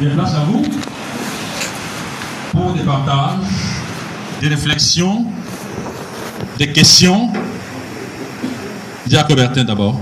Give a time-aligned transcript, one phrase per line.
[0.00, 0.62] Bien, place à vous
[2.52, 3.36] pour des partages,
[4.40, 5.26] des réflexions,
[6.58, 7.30] des questions.
[9.06, 10.00] Jacques Bertin d'abord.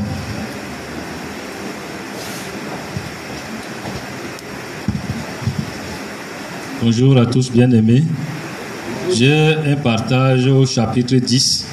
[6.82, 8.04] Bonjour à tous bien-aimés.
[9.14, 11.66] J'ai un partage au chapitre 10,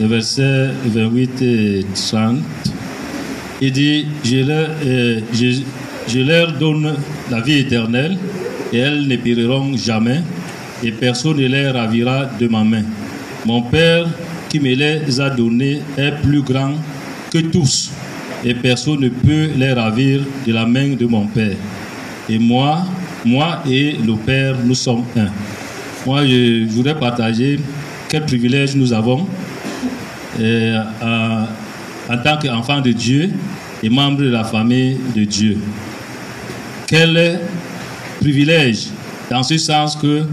[0.00, 2.38] le verset 28 et 30.
[3.60, 5.62] Il dit, je leur, euh, je-
[6.08, 6.94] je leur donne
[7.30, 8.16] la vie éternelle
[8.72, 10.20] et elles ne périront jamais
[10.82, 12.82] et personne ne les ravira de ma main.
[13.46, 14.06] Mon Père
[14.48, 16.74] qui me les a donnés est plus grand
[17.30, 17.90] que tous
[18.44, 21.56] et personne ne peut les ravir de la main de mon Père.
[22.28, 22.84] Et moi,
[23.24, 25.28] moi et le Père, nous sommes un.
[26.06, 27.58] Moi, je, voudrais partager
[28.08, 29.26] quel privilège nous avons
[30.40, 33.30] euh, en, en tant qu'enfants de Dieu
[33.82, 35.58] et membres de la famille de Dieu.
[36.86, 37.40] Quel
[38.20, 38.88] privilège
[39.30, 40.24] dans ce sens que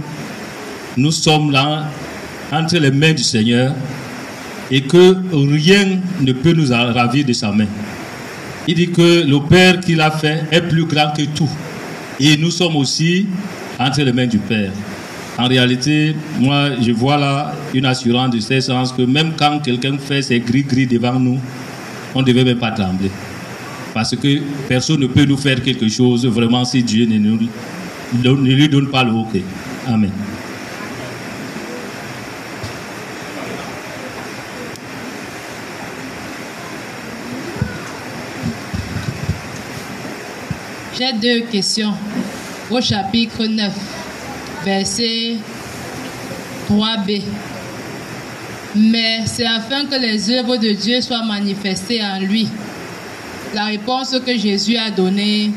[0.98, 1.86] nous sommes là
[2.52, 3.74] entre les mains du Seigneur
[4.70, 7.68] et que rien ne peut nous ravir de sa main.
[8.68, 11.50] Il dit que le Père qui l'a fait est plus grand que tout.
[12.20, 13.26] Et nous sommes aussi
[13.80, 14.72] entre les mains du Père.
[15.38, 19.98] En réalité, moi, je vois là une assurance de ce sens que même quand quelqu'un
[19.98, 21.40] fait ses gris-gris devant nous,
[22.14, 23.10] on ne devait même pas trembler.
[23.94, 27.38] Parce que personne ne peut nous faire quelque chose vraiment si Dieu ne, nous,
[28.14, 29.36] ne lui donne pas le OK.
[29.88, 30.12] Amen.
[40.98, 41.94] J'ai deux questions.
[42.70, 43.74] Au chapitre 9,
[44.64, 45.38] verset
[46.70, 47.22] 3b.
[48.76, 52.48] Mais c'est afin que les œuvres de Dieu soient manifestées en lui.
[53.54, 55.52] La réponse que Jésus a donnée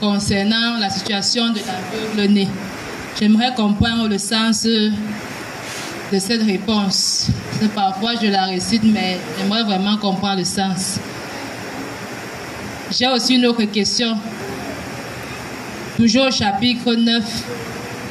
[0.00, 2.48] concernant la situation de l'aveugle né.
[3.18, 7.28] J'aimerais comprendre le sens de cette réponse.
[7.74, 10.98] Parfois je la récite, mais j'aimerais vraiment comprendre le sens.
[12.90, 14.16] J'ai aussi une autre question.
[15.96, 17.22] Toujours au chapitre 9,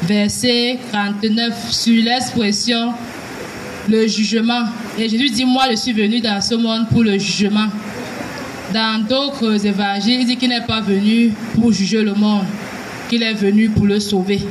[0.04, 2.94] verset 39, sur l'expression
[3.90, 4.64] le jugement.
[4.98, 7.68] Et Jésus dit, moi je suis venu dans ce monde pour le jugement.
[8.74, 12.46] Dans d'autres évangiles, il dit qu'il n'est pas venu pour juger le monde,
[13.10, 14.42] qu'il est venu pour le sauver.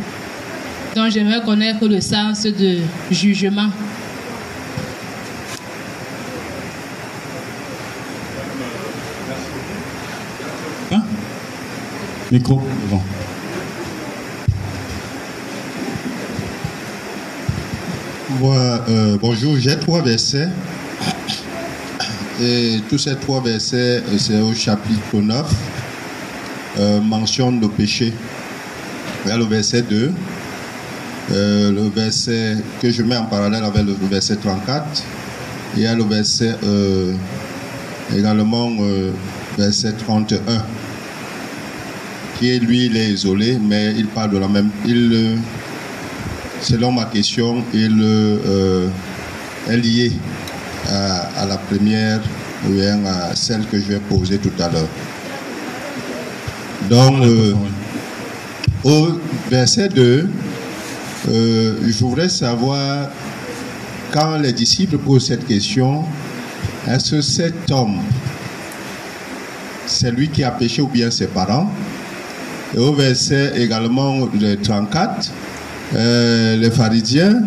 [0.96, 2.78] Donc j'aimerais connaître le sens de
[3.12, 3.68] jugement.
[10.90, 11.02] Hein?
[12.32, 13.04] Micro, devant.
[18.40, 18.56] Moi,
[18.88, 20.48] euh, bonjour, j'ai trois versets.
[22.41, 25.44] Et tous ces trois versets, euh, c'est au chapitre 9,
[26.78, 28.12] euh, mentionne le péché.
[29.25, 30.12] Il y a le verset 2,
[31.32, 35.03] euh, le verset que je mets en parallèle avec le verset 34.
[35.77, 37.12] Il y a le verset euh,
[38.16, 39.10] également, euh,
[39.59, 40.41] verset 31,
[42.38, 44.71] qui est lui, il est isolé, mais il parle de la même.
[44.87, 45.38] Il,
[46.62, 48.00] selon ma question, il
[49.69, 50.12] est lié
[50.88, 52.21] à, à la première
[52.66, 54.88] ou bien à celle que je vais poser tout à l'heure.
[56.88, 57.54] Donc, euh,
[58.84, 59.09] au
[59.50, 60.28] verset 2,
[61.28, 63.09] euh, je voudrais savoir,
[64.12, 66.04] quand les disciples posent cette question,
[66.87, 67.98] est-ce que cet homme,
[69.87, 71.71] c'est lui qui a péché ou bien ses parents?
[72.75, 75.31] Et au verset également le 34,
[75.94, 77.43] euh, les pharisiens,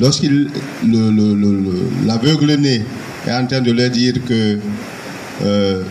[0.00, 0.48] lorsqu'il
[0.86, 2.84] le- le- le- le- l'aveugle né
[3.26, 4.58] est en train de leur dire que
[5.42, 5.82] euh,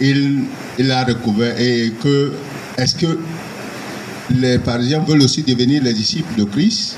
[0.00, 2.32] il, a recouvert et que
[2.76, 3.18] est-ce que
[4.30, 6.96] les pharisiens veulent aussi devenir les disciples de Christ?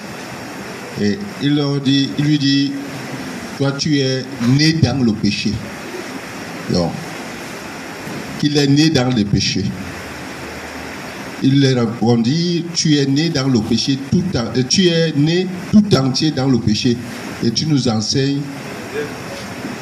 [1.00, 2.72] Et il leur dit, il lui dit,
[3.56, 4.24] toi tu es
[4.56, 5.52] né dans le péché.
[6.72, 6.90] Donc,
[8.40, 9.64] qu'il est né dans le péché.
[11.42, 15.94] Il leur répondit, tu es né dans le péché, tout euh, tu es né tout
[15.94, 16.96] entier dans le péché,
[17.44, 18.40] et tu nous enseignes.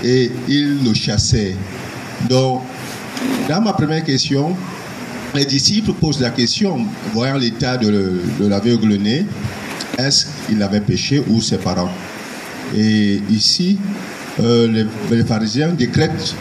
[0.05, 1.55] Et il le chassait.
[2.29, 2.63] Donc,
[3.49, 4.55] dans ma première question,
[5.35, 9.25] les disciples posent la question, voyant l'état de, de l'aveugle né,
[9.99, 11.93] est-ce qu'il avait péché ou ses parents?
[12.77, 13.79] Et ici,
[14.41, 14.69] euh,
[15.11, 16.35] les, les pharisiens décrètent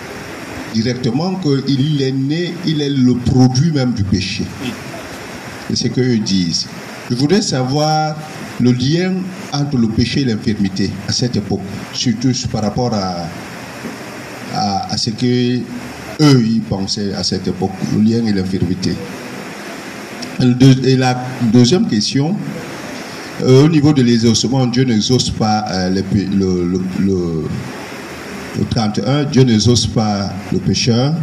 [0.73, 4.44] directement qu'il est né, il est le produit même du péché.
[5.73, 6.67] Ce qu'eux disent.
[7.09, 8.15] Je voudrais savoir
[8.59, 9.13] le lien
[9.51, 11.62] entre le péché et l'infirmité à cette époque,
[11.94, 13.27] surtout par rapport à,
[14.56, 15.57] à, ce que
[16.21, 18.95] eux ils pensaient à cette époque, le lien et l'infirmité.
[20.83, 21.17] Et la
[21.53, 22.35] deuxième question,
[23.44, 26.01] euh, au niveau de l'exaucement, Dieu n'exauce pas euh,
[26.33, 27.44] le,
[28.69, 31.13] 31, Dieu n'exauce pas le pécheur,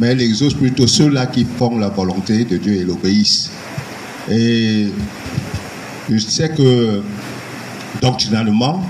[0.00, 3.50] mais il exauce plutôt ceux-là qui font la volonté de Dieu et l'obéissent.
[4.30, 4.88] Et
[6.10, 7.02] je sais que
[8.00, 8.82] doctrinalement,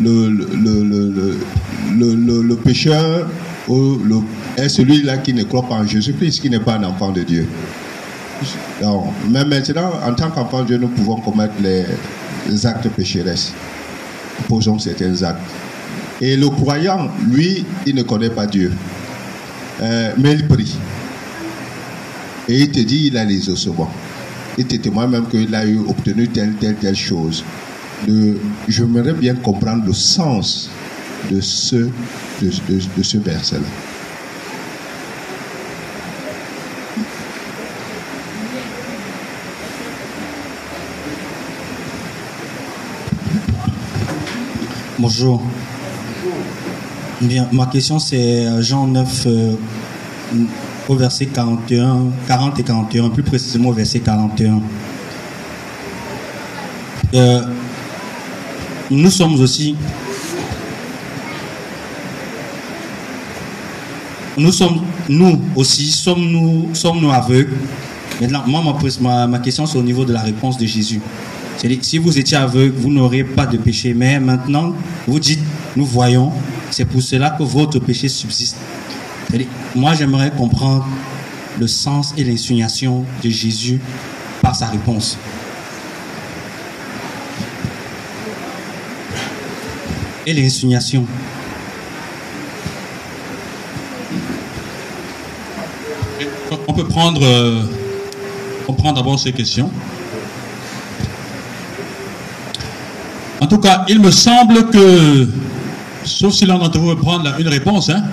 [0.00, 3.28] le, le, le pécheur
[4.56, 7.46] est celui-là qui ne croit pas en Jésus-Christ, qui n'est pas un enfant de Dieu.
[9.28, 13.52] mais maintenant, en tant qu'enfant de Dieu, nous pouvons commettre les, actes pécheresses.
[14.48, 15.50] Posons certains actes.
[16.20, 18.72] Et le croyant, lui, il ne connaît pas Dieu.
[19.80, 20.76] Euh, mais il prie.
[22.48, 23.90] Et il te dit, il a les ossements.
[24.58, 27.44] Il te témoigne même qu'il a eu, obtenu telle, telle, telle chose.
[28.66, 30.68] J'aimerais bien comprendre le sens
[31.30, 31.88] de ce,
[32.42, 33.68] de, ce verset-là.
[44.98, 45.40] Bonjour.
[47.20, 49.52] Bien, ma question c'est euh, Jean 9 euh,
[50.88, 54.60] au verset 41, 40 et 41, plus précisément au verset 41.
[57.14, 57.42] Euh,
[58.90, 59.76] nous sommes aussi
[64.38, 67.56] nous sommes, nous aussi, sommes-nous sommes -nous aveugles?
[68.20, 71.00] Maintenant, moi, ma, ma question, c'est au niveau de la réponse de Jésus.
[71.56, 73.94] C'est-à-dire, si vous étiez aveugle, vous n'aurez pas de péché.
[73.94, 74.74] Mais maintenant,
[75.06, 75.40] vous dites,
[75.76, 76.32] nous voyons,
[76.70, 78.56] c'est pour cela que votre péché subsiste.
[79.74, 80.86] Moi, j'aimerais comprendre
[81.60, 83.80] le sens et l'insinuation de Jésus
[84.40, 85.18] par sa réponse.
[90.26, 91.04] Et l'insinuation.
[96.66, 97.62] On peut prendre, euh,
[98.66, 99.70] on prend d'abord ces questions.
[103.40, 105.28] En tout cas, il me semble que,
[106.04, 108.04] sauf si l'un d'entre vous veut prendre une réponse, hein,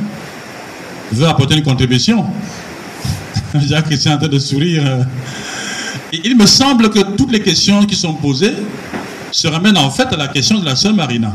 [1.12, 2.26] veut apporter une contribution.
[3.68, 4.84] Jacques est en train de sourire.
[6.12, 8.54] il me semble que toutes les questions qui sont posées
[9.32, 11.34] se ramènent en fait à la question de la sœur Marina.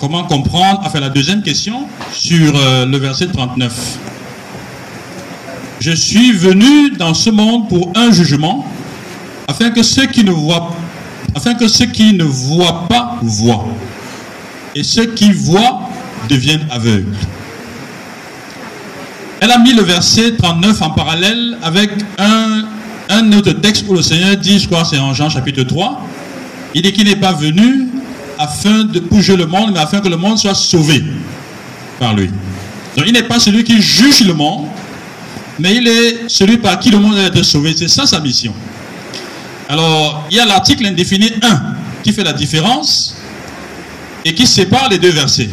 [0.00, 3.72] Comment comprendre, enfin la deuxième question sur euh, le verset 39.
[5.80, 8.66] Je suis venu dans ce monde pour un jugement,
[9.48, 10.74] afin que ceux qui ne voient,
[11.34, 13.66] afin que ceux qui ne voient pas voient,
[14.74, 15.80] et ceux qui voient
[16.28, 17.16] deviennent aveugles.
[19.40, 24.36] Elle a mis le verset 39 en parallèle avec un, autre texte où le Seigneur
[24.36, 26.06] dit, je crois c'est en Jean chapitre 3,
[26.74, 27.88] il dit qu'il n'est pas venu
[28.38, 31.02] afin de bouger le monde, mais afin que le monde soit sauvé
[31.98, 32.28] par lui.
[32.96, 34.66] Donc il n'est pas celui qui juge le monde,
[35.58, 37.74] mais il est celui par qui le monde a été sauvé.
[37.76, 38.54] C'est ça sa mission.
[39.68, 41.62] Alors, il y a l'article indéfini 1
[42.02, 43.16] qui fait la différence
[44.24, 45.48] et qui sépare les deux versets.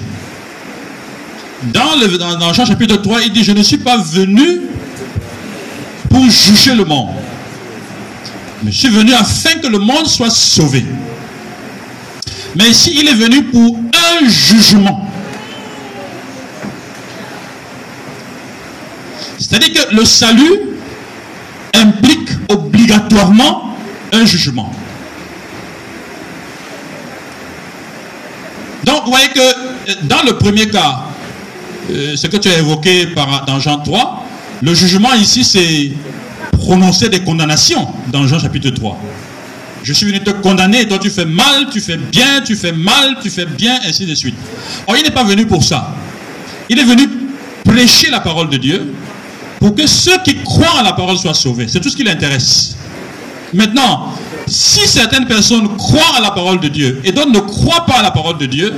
[1.71, 4.61] Dans, le, dans, Jean chapitre 3, il dit, je ne suis pas venu
[6.09, 7.09] pour juger le monde.
[8.63, 10.83] Mais je suis venu afin que le monde soit sauvé.
[12.55, 15.09] Mais ici, il est venu pour un jugement.
[19.37, 20.59] C'est-à-dire que le salut
[21.73, 23.75] implique obligatoirement
[24.11, 24.71] un jugement.
[28.83, 31.03] Donc, vous voyez que dans le premier cas,
[31.91, 34.25] euh, ce que tu as évoqué par, dans Jean 3,
[34.61, 35.91] le jugement ici, c'est
[36.51, 38.99] prononcer des condamnations dans Jean chapitre 3.
[39.83, 43.17] Je suis venu te condamner toi tu fais mal, tu fais bien, tu fais mal,
[43.21, 44.35] tu fais bien, ainsi de suite.
[44.87, 45.93] Or, il n'est pas venu pour ça.
[46.69, 47.09] Il est venu
[47.65, 48.93] prêcher la parole de Dieu
[49.59, 51.67] pour que ceux qui croient à la parole soient sauvés.
[51.67, 52.77] C'est tout ce qui l'intéresse.
[53.53, 54.13] Maintenant,
[54.47, 58.03] si certaines personnes croient à la parole de Dieu et d'autres ne croient pas à
[58.03, 58.73] la parole de Dieu,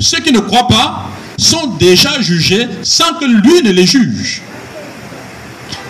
[0.00, 4.42] ceux qui ne croient pas sont déjà jugés sans que lui ne les juge.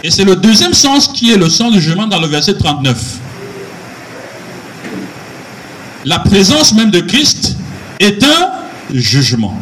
[0.05, 2.97] Et c'est le deuxième sens qui est le sens du jugement dans le verset 39
[6.09, 7.57] la présence même de Christ
[8.01, 8.51] est un
[8.95, 9.55] jugement.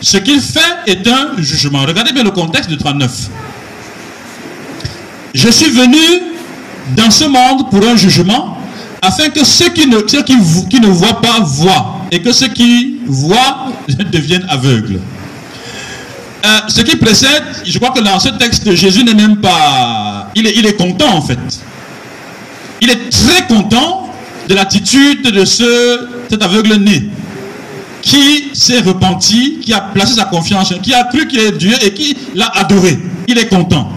[0.00, 1.82] Ce qu'il fait est un jugement.
[1.84, 3.10] Regardez bien le contexte de 39.
[5.34, 5.98] Je suis venu
[6.96, 8.55] dans ce monde pour un jugement,
[9.02, 10.36] afin que ceux qui ne, ceux qui,
[10.68, 13.68] qui ne voient pas voient, et que ceux qui voient
[14.12, 15.00] deviennent aveugles.
[16.44, 20.30] Euh, ce qui précède, je crois que dans ce texte, Jésus n'est même pas...
[20.34, 21.38] Il est, il est content en fait.
[22.80, 24.12] Il est très content
[24.48, 27.08] de l'attitude de ce, cet aveugle né
[28.02, 31.92] qui s'est repenti, qui a placé sa confiance, qui a cru qu'il est Dieu et
[31.92, 32.96] qui l'a adoré.
[33.26, 33.90] Il est content.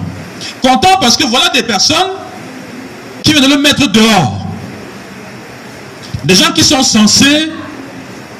[0.63, 2.11] Content parce que voilà des personnes
[3.23, 4.39] qui viennent le mettre dehors.
[6.29, 7.49] Des gens qui sont censés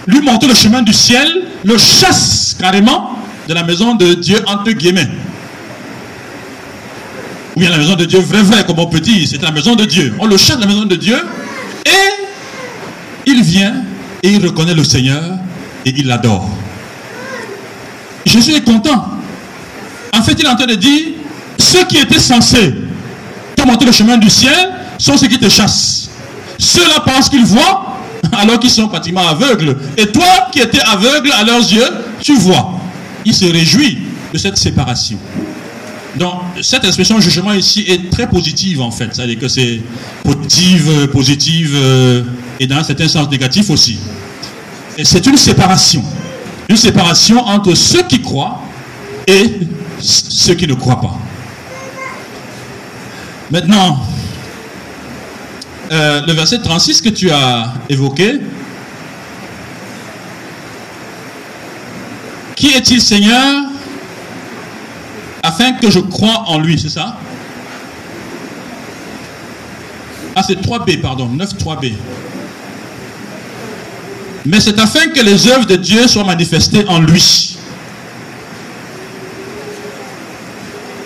[0.06, 1.28] lui montrer le chemin du ciel,
[1.64, 3.18] le chassent carrément
[3.48, 5.08] de la maison de Dieu, entre guillemets.
[7.56, 9.74] Ou bien la maison de Dieu, vrai, vrai, comme on peut dire, c'est la maison
[9.74, 10.14] de Dieu.
[10.20, 11.18] On le chasse de la maison de Dieu
[11.84, 13.74] et il vient
[14.22, 15.24] et il reconnaît le Seigneur
[15.84, 16.48] et il l'adore.
[18.24, 19.04] Jésus est content.
[20.14, 21.08] En fait, il est en train de dire,
[21.58, 22.76] ceux qui étaient censés
[23.56, 25.99] te montrer le chemin du ciel sont ceux qui te chassent.
[26.60, 27.96] Ceux-là pensent qu'ils voient
[28.34, 29.78] alors qu'ils sont pratiquement aveugles.
[29.98, 31.88] Et toi qui étais aveugle à leurs yeux,
[32.22, 32.80] tu vois.
[33.26, 34.00] Il se réjouit
[34.32, 35.18] de cette séparation.
[36.16, 39.10] Donc, cette expression jugement ici est très positive en fait.
[39.14, 39.80] C'est-à-dire que c'est
[40.24, 42.24] positive, positive euh,
[42.60, 43.98] et dans un certain sens négatif aussi.
[45.02, 46.04] C'est une séparation.
[46.68, 48.62] Une séparation entre ceux qui croient
[49.28, 49.60] et
[50.00, 51.18] ceux qui ne croient pas.
[53.52, 54.00] Maintenant,
[55.92, 58.40] euh, le verset 36 que tu as évoqué,
[62.56, 63.66] qui est-il Seigneur
[65.42, 67.18] afin que je croie en lui, c'est ça?
[70.36, 71.94] Ah, c'est 3b, pardon, 9 3b.
[74.46, 77.58] Mais c'est afin que les œuvres de Dieu soient manifestées en lui.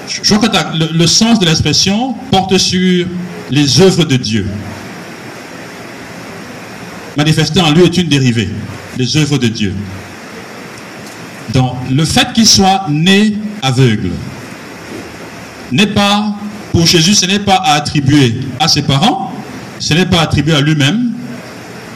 [0.07, 3.07] Je crois que le sens de l'expression porte sur
[3.51, 4.45] les œuvres de Dieu.
[7.15, 8.49] Manifester en lui est une dérivée,
[8.97, 9.73] les œuvres de Dieu.
[11.53, 14.11] Donc, le fait qu'il soit né aveugle
[15.71, 16.35] n'est pas,
[16.71, 19.31] pour Jésus, ce n'est pas à attribuer à ses parents,
[19.79, 21.11] ce n'est pas attribué à lui-même.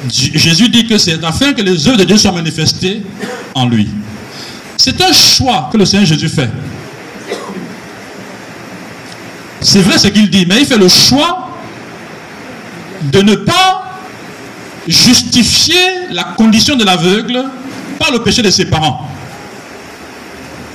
[0.10, 3.02] Jésus dit que c'est afin que les œuvres de Dieu soient manifestées
[3.56, 3.88] en lui.
[4.78, 6.50] C'est un choix que le Seigneur Jésus fait.
[9.62, 11.50] C'est vrai ce qu'il dit, mais il fait le choix
[13.02, 13.84] de ne pas
[14.88, 15.80] justifier
[16.12, 17.44] la condition de l'aveugle
[18.00, 19.10] par le péché de ses parents.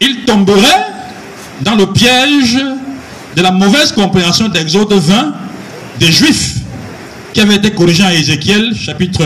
[0.00, 0.86] Il tomberait
[1.60, 2.58] dans le piège
[3.36, 5.34] de la mauvaise compréhension d'Exode 20
[6.00, 6.56] des Juifs
[7.32, 9.24] qui avait été corrigé à Ézéchiel chapitre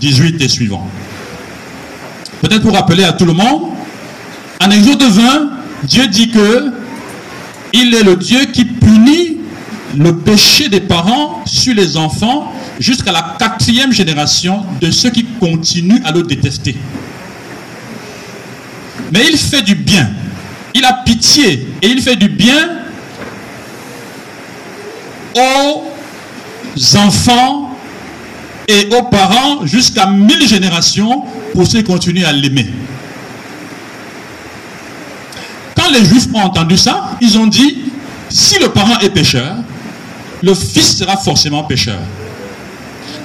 [0.00, 0.88] 18 et suivant.
[2.40, 3.62] Peut-être pour rappeler à tout le monde,
[4.60, 5.50] en Exode 20,
[5.84, 6.72] Dieu dit que
[7.74, 9.38] il est le Dieu qui punit
[9.96, 16.02] le péché des parents sur les enfants jusqu'à la quatrième génération de ceux qui continuent
[16.04, 16.74] à le détester.
[19.12, 20.08] Mais il fait du bien.
[20.74, 22.70] Il a pitié et il fait du bien
[25.36, 25.84] aux
[26.96, 27.76] enfants
[28.68, 32.66] et aux parents jusqu'à mille générations pour ceux qui continuent à l'aimer.
[35.84, 37.76] Quand les Juifs ont entendu ça, ils ont dit,
[38.30, 39.56] si le parent est pécheur,
[40.42, 41.98] le fils sera forcément pécheur.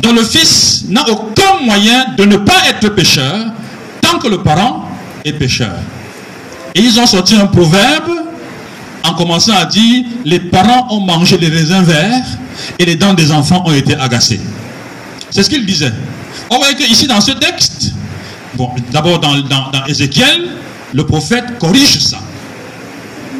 [0.01, 3.45] Donc le fils n'a aucun moyen de ne pas être pécheur
[4.01, 4.89] tant que le parent
[5.23, 5.75] est pécheur.
[6.75, 8.11] Et ils ont sorti un proverbe
[9.05, 12.25] en commençant à dire, les parents ont mangé les raisins verts
[12.77, 14.41] et les dents des enfants ont été agacées.
[15.29, 15.93] C'est ce qu'il disait.
[16.49, 17.93] On voit qu'ici dans ce texte,
[18.55, 19.33] bon, d'abord dans
[19.87, 20.49] Ézéchiel,
[20.93, 22.17] le prophète corrige ça.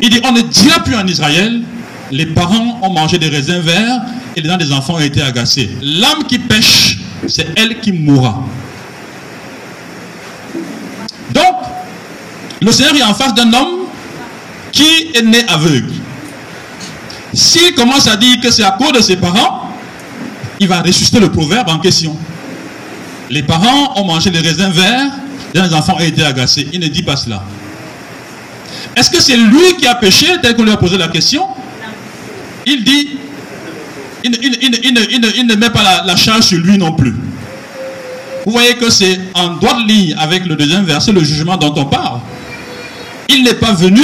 [0.01, 1.62] Il dit, on ne dira plus en Israël,
[2.12, 4.01] les parents ont mangé des raisins verts
[4.36, 5.70] et les des enfants ont été agacées.
[5.82, 8.44] L'âme qui pêche, c'est elle qui mourra.
[11.32, 11.56] Donc,
[12.62, 13.86] le Seigneur est en face d'un homme
[14.72, 15.94] qui est né aveugle.
[17.34, 19.70] S'il commence à dire que c'est à cause de ses parents,
[20.60, 22.15] il va ressusciter le proverbe en question.
[23.29, 25.12] Les parents ont mangé des raisins verts,
[25.53, 26.68] les enfants ont été agacés.
[26.74, 27.44] Il ne dit pas cela.
[28.96, 31.43] Est-ce que c'est lui qui a péché tel qu'on lui a posé la question?
[32.65, 33.10] Il dit,
[34.24, 37.15] il, ne met pas la, charge sur lui non plus.
[38.46, 41.86] Vous voyez que c'est en droite ligne avec le deuxième verset, le jugement dont on
[41.86, 42.19] parle.
[43.29, 44.01] Il n'est pas venu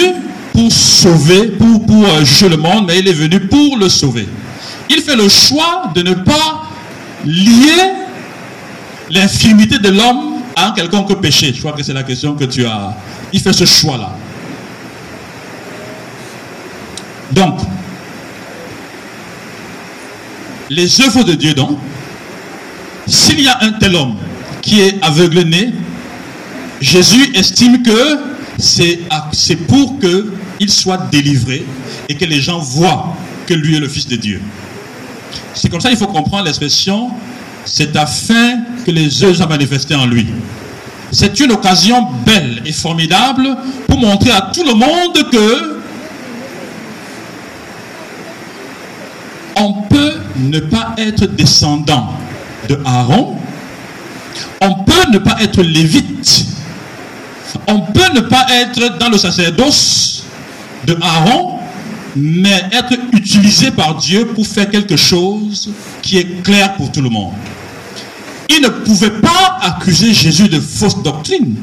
[0.54, 4.28] pour sauver, pour, pour euh, juger le monde, mais il est venu pour le sauver.
[4.90, 6.64] Il fait le choix de ne pas
[7.26, 7.92] lier
[9.10, 11.52] l'infirmité de l'homme à un quelconque péché.
[11.54, 12.96] Je crois que c'est la question que tu as.
[13.34, 14.16] Il fait ce choix-là.
[17.32, 17.60] Donc,
[20.70, 21.78] les œuvres de Dieu, donc,
[23.08, 24.16] s'il y a un tel homme
[24.62, 25.74] qui est aveugle né,
[26.82, 28.20] Jésus estime que
[28.58, 31.66] c'est pour qu'il soit délivré
[32.10, 33.16] et que les gens voient
[33.46, 34.42] que lui est le Fils de Dieu.
[35.54, 37.12] C'est comme ça qu'il faut comprendre l'expression
[37.66, 40.28] c'est afin que les œuvres soient manifestées en lui.
[41.12, 45.75] C'est une occasion belle et formidable pour montrer à tout le monde que
[50.50, 52.14] ne pas être descendant
[52.70, 53.36] de Aaron,
[54.62, 56.46] on peut ne pas être lévite,
[57.68, 60.24] on peut ne pas être dans le sacerdoce
[60.86, 61.60] de Aaron,
[62.16, 65.72] mais être utilisé par Dieu pour faire quelque chose
[66.02, 67.34] qui est clair pour tout le monde.
[68.50, 71.56] Il ne pouvait pas accuser Jésus de fausse doctrine.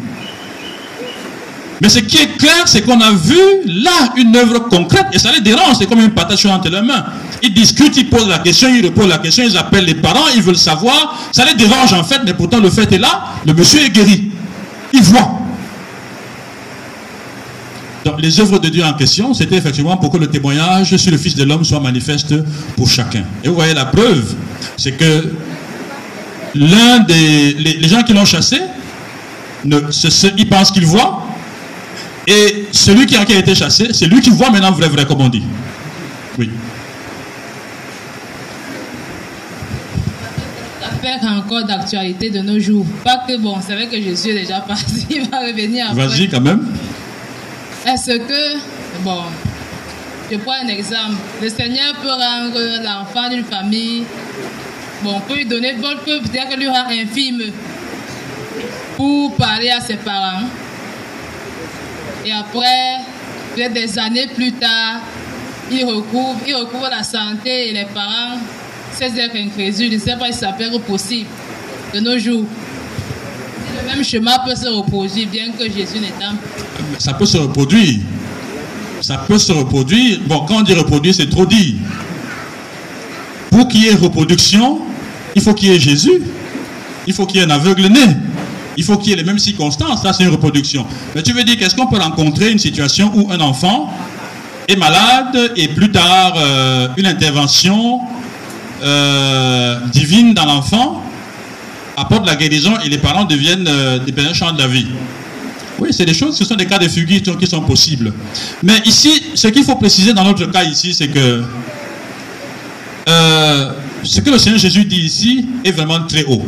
[1.83, 3.37] Mais ce qui est clair, c'est qu'on a vu
[3.67, 5.79] là une œuvre concrète et ça les dérange.
[5.81, 7.05] C'est comme une patate entre les mains.
[7.43, 10.43] Ils discutent, ils posent la question, ils reposent la question, ils appellent les parents, ils
[10.43, 11.19] veulent savoir.
[11.33, 13.25] Ça les dérange en fait, mais pourtant le fait est là.
[13.45, 14.31] Le monsieur est guéri.
[14.93, 15.41] Il voit.
[18.05, 21.19] Donc, les œuvres de Dieu en question, c'était effectivement pour que le témoignage sur le
[21.19, 22.33] Fils de l'homme soit manifeste
[22.77, 23.25] pour chacun.
[23.43, 24.35] Et vous voyez la preuve,
[24.77, 25.33] c'est que
[26.55, 28.61] l'un des les, gens qui l'ont chassé,
[29.65, 31.25] ils pensent qu'ils voient,
[32.27, 35.29] et celui qui a, été chassé, c'est lui qui voit maintenant vrai, vrai, comme on
[35.29, 35.43] dit.
[36.39, 36.51] Oui.
[41.21, 42.87] Ça encore d'actualité de nos jours.
[43.05, 46.07] Pas que bon, c'est vrai que Jésus est déjà parti, il va revenir après.
[46.07, 46.67] Vas-y quand même.
[47.87, 48.59] Est-ce que,
[49.03, 49.23] bon,
[50.31, 51.17] je prends un exemple.
[51.41, 54.05] Le Seigneur peut rendre l'enfant d'une famille,
[55.03, 57.43] bon, peut lui donner, peut peut-être lui rendre infime
[58.97, 60.43] pour parler à ses parents.
[62.25, 63.01] Et après,
[63.57, 65.01] des années plus tard,
[65.71, 68.39] il recouvre, il recouvre la santé et les parents,
[68.93, 71.29] ces êtres incrédules, je ne sais pas si ça peut être possible
[71.95, 72.45] de nos jours.
[73.81, 76.35] Le même chemin peut se reproduire, bien que Jésus n'étant
[76.99, 78.01] Ça peut se reproduire.
[79.01, 80.21] Ça peut se reproduire.
[80.27, 81.77] Bon, quand on dit reproduire, c'est trop dit.
[83.51, 84.81] Pour qu'il y ait reproduction,
[85.35, 86.23] il faut qu'il y ait Jésus.
[87.07, 88.01] Il faut qu'il y ait un aveugle né
[88.77, 90.03] il faut qu'il y ait les mêmes circonstances.
[90.03, 90.87] Ça, c'est une reproduction.
[91.15, 93.93] Mais tu veux dire qu'est-ce qu'on peut rencontrer une situation où un enfant
[94.69, 98.01] est malade et plus tard euh, une intervention
[98.83, 101.03] euh, divine dans l'enfant
[101.97, 104.87] apporte la guérison et les parents deviennent euh, des pénétrants de la vie?
[105.79, 108.13] Oui, c'est des choses, ce sont des cas de fugue qui sont possibles.
[108.63, 111.43] Mais ici, ce qu'il faut préciser dans notre cas ici, c'est que
[114.05, 116.45] ce que le Seigneur Jésus dit ici est vraiment très haut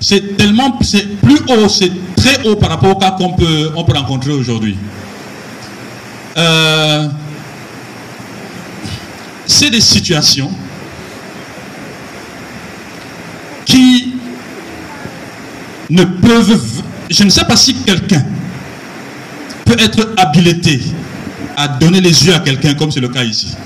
[0.00, 3.84] c'est tellement, c'est plus haut, c'est très haut par rapport au cas qu'on peut, on
[3.84, 4.76] peut rencontrer aujourd'hui.
[6.36, 7.08] Euh,
[9.46, 10.50] c'est des situations
[13.64, 14.14] qui
[15.90, 18.24] ne peuvent, je ne sais pas si quelqu'un
[19.64, 20.80] peut être habilité
[21.56, 23.56] à donner les yeux à quelqu'un comme c'est le cas ici.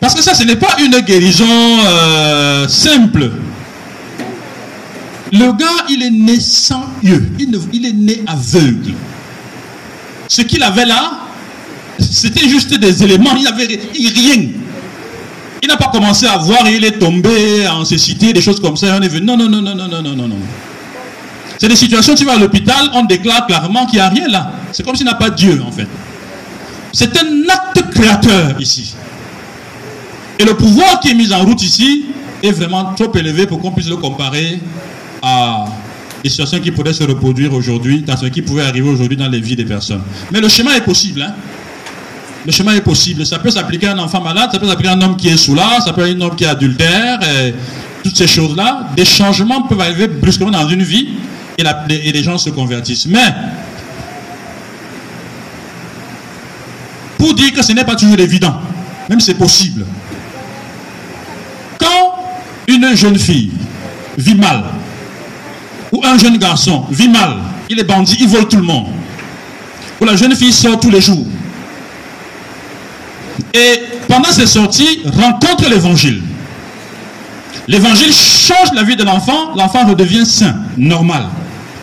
[0.00, 1.44] Parce que ça, ce n'est pas une guérison
[1.84, 3.30] euh, simple.
[5.32, 7.30] Le gars, il est né sans yeux.
[7.38, 8.94] Il, est né aveugle.
[10.28, 11.12] Ce qu'il avait là,
[11.98, 13.36] c'était juste des éléments.
[13.36, 14.48] Il n'avait rien.
[15.62, 18.76] Il n'a pas commencé à voir et il est tombé en cécité, des choses comme
[18.76, 18.98] ça.
[18.98, 20.36] Non, non, non, non, non, non, non, non.
[21.58, 24.52] C'est des situations, tu vas à l'hôpital, on déclare clairement qu'il n'y a rien là.
[24.72, 25.86] C'est comme s'il n'a pas Dieu, en fait.
[26.92, 28.94] C'est un acte créateur ici.
[30.38, 32.06] Et le pouvoir qui est mis en route ici
[32.42, 34.58] est vraiment trop élevé pour qu'on puisse le comparer
[35.22, 35.66] à
[36.22, 39.40] des situations qui pourraient se reproduire aujourd'hui, dans ce qui pouvait arriver aujourd'hui dans les
[39.40, 40.02] vies des personnes.
[40.30, 41.22] Mais le chemin est possible.
[41.22, 41.34] Hein?
[42.44, 43.24] Le chemin est possible.
[43.26, 45.48] Ça peut s'appliquer à un enfant malade, ça peut s'appliquer à un homme qui est
[45.54, 47.18] là, ça peut être un homme qui est adultère,
[48.02, 48.88] toutes ces choses-là.
[48.96, 51.08] Des changements peuvent arriver brusquement dans une vie
[51.58, 53.06] et, et les gens se convertissent.
[53.06, 53.34] Mais,
[57.18, 58.60] pour dire que ce n'est pas toujours évident,
[59.08, 59.84] même c'est possible.
[61.78, 62.14] Quand
[62.68, 63.50] une jeune fille
[64.16, 64.64] vit mal,
[65.92, 67.36] ou un jeune garçon vit mal,
[67.68, 68.86] il est bandit, il vole tout le monde.
[70.00, 71.26] Ou la jeune fille sort tous les jours.
[73.52, 76.22] Et pendant ses sorties, rencontre l'évangile.
[77.68, 81.26] L'évangile change la vie de l'enfant, l'enfant redevient saint, normal.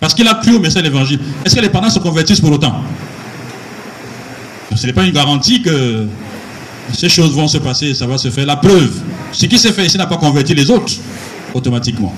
[0.00, 1.20] Parce qu'il a cru au message l'évangile.
[1.44, 2.82] Est-ce que les parents se convertissent pour autant?
[4.74, 6.06] Ce n'est pas une garantie que
[6.92, 8.46] ces choses vont se passer, ça va se faire.
[8.46, 8.92] La preuve,
[9.32, 10.92] ce qui s'est fait ici n'a pas converti les autres
[11.52, 12.14] automatiquement.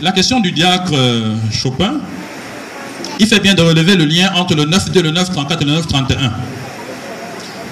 [0.00, 1.94] La question du diacre euh, Chopin,
[3.18, 6.30] il fait bien de relever le lien entre le 9.2, le 9.34 et le 9.31.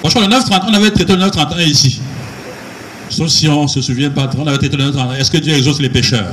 [0.01, 1.99] Franchement, le 9.31, on avait traité le 9.31 ici.
[3.09, 5.15] Sauf si on ne se souvient pas, on avait traité le 9.31.
[5.19, 6.27] Est-ce que Dieu exauce les pécheurs?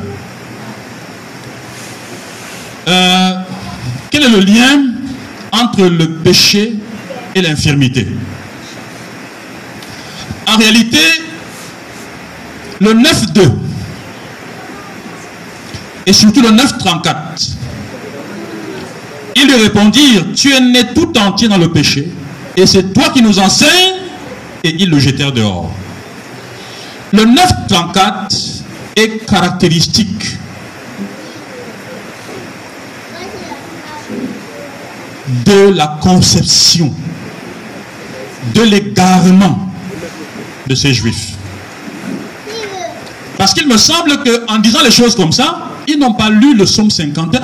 [2.89, 3.33] Euh,
[4.11, 4.83] Quel est le lien
[5.53, 6.75] entre le péché
[7.35, 8.07] et l'infirmité?
[10.47, 10.99] En réalité,
[12.81, 13.68] le 9.2
[16.09, 17.15] et surtout le 9.34.
[19.37, 22.11] Ils lui répondirent, tu es né tout entier dans le péché,
[22.57, 23.97] et c'est toi qui nous enseignes
[24.65, 25.71] et ils le jetèrent dehors.
[27.13, 28.35] Le 934
[28.97, 30.39] est caractéristique
[35.45, 36.93] de la conception,
[38.55, 39.71] de l'égarement
[40.67, 41.33] de ces juifs.
[43.37, 46.65] Parce qu'il me semble qu'en disant les choses comme ça, ils n'ont pas lu le
[46.65, 47.41] psaume 51.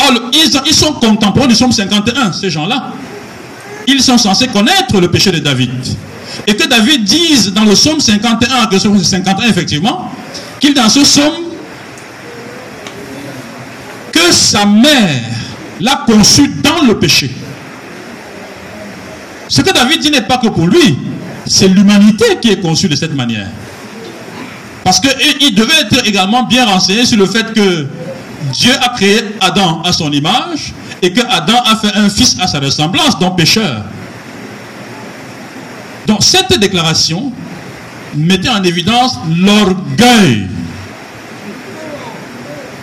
[0.00, 2.92] Or, ils, ils sont contemporains du psaume 51, ces gens-là.
[3.86, 5.70] Ils sont censés connaître le péché de David.
[6.46, 10.10] Et que David dise dans le psaume 51, que psaume 51 effectivement,
[10.60, 11.44] qu'il dans ce psaume,
[14.10, 15.22] que sa mère
[15.80, 17.30] l'a conçu dans le péché.
[19.48, 20.98] Ce que David dit n'est pas que pour lui,
[21.46, 23.48] c'est l'humanité qui est conçue de cette manière.
[24.84, 27.86] Parce qu'il devait être également bien renseigné sur le fait que
[28.52, 32.46] Dieu a créé Adam à son image et que Adam a fait un fils à
[32.46, 33.82] sa ressemblance, donc pécheur.
[36.06, 37.32] Donc cette déclaration
[38.14, 40.46] mettait en évidence l'orgueil.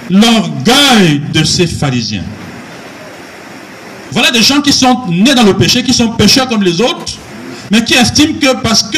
[0.10, 2.24] L'orgueil de ces pharisiens.
[4.12, 7.14] Voilà des gens qui sont nés dans le péché, qui sont pécheurs comme les autres,
[7.70, 8.98] mais qui estiment que parce que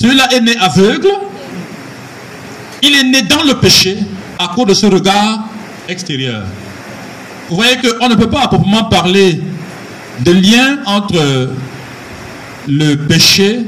[0.00, 1.08] celui-là est né aveugle,
[2.86, 3.98] il est né dans le péché
[4.38, 5.48] à cause de ce regard
[5.88, 6.42] extérieur.
[7.48, 9.40] Vous voyez qu'on ne peut pas à proprement parler
[10.24, 11.50] de lien entre
[12.68, 13.60] le péché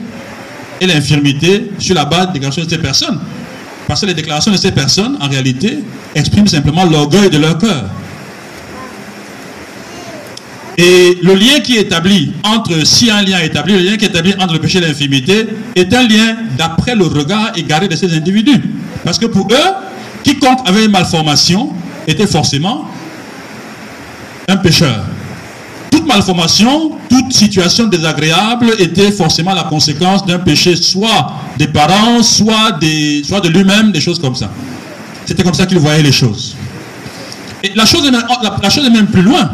[0.80, 3.20] et l'infirmité sur la base des déclarations de ces personnes.
[3.86, 5.78] Parce que les déclarations de ces personnes, en réalité,
[6.14, 7.84] expriment simplement l'orgueil de leur cœur.
[10.78, 14.04] Et le lien qui est établi entre, si un lien est établi, le lien qui
[14.04, 17.96] est établi entre le péché et l'infirmité est un lien d'après le regard égaré de
[17.96, 18.60] ces individus.
[19.06, 19.72] Parce que pour eux,
[20.24, 21.72] quiconque avait une malformation
[22.08, 22.86] était forcément
[24.48, 25.04] un pécheur.
[25.92, 32.72] Toute malformation, toute situation désagréable était forcément la conséquence d'un péché, soit des parents, soit,
[32.80, 34.50] des, soit de lui-même, des choses comme ça.
[35.24, 36.56] C'était comme ça qu'il voyait les choses.
[37.62, 39.50] Et la chose est même plus loin.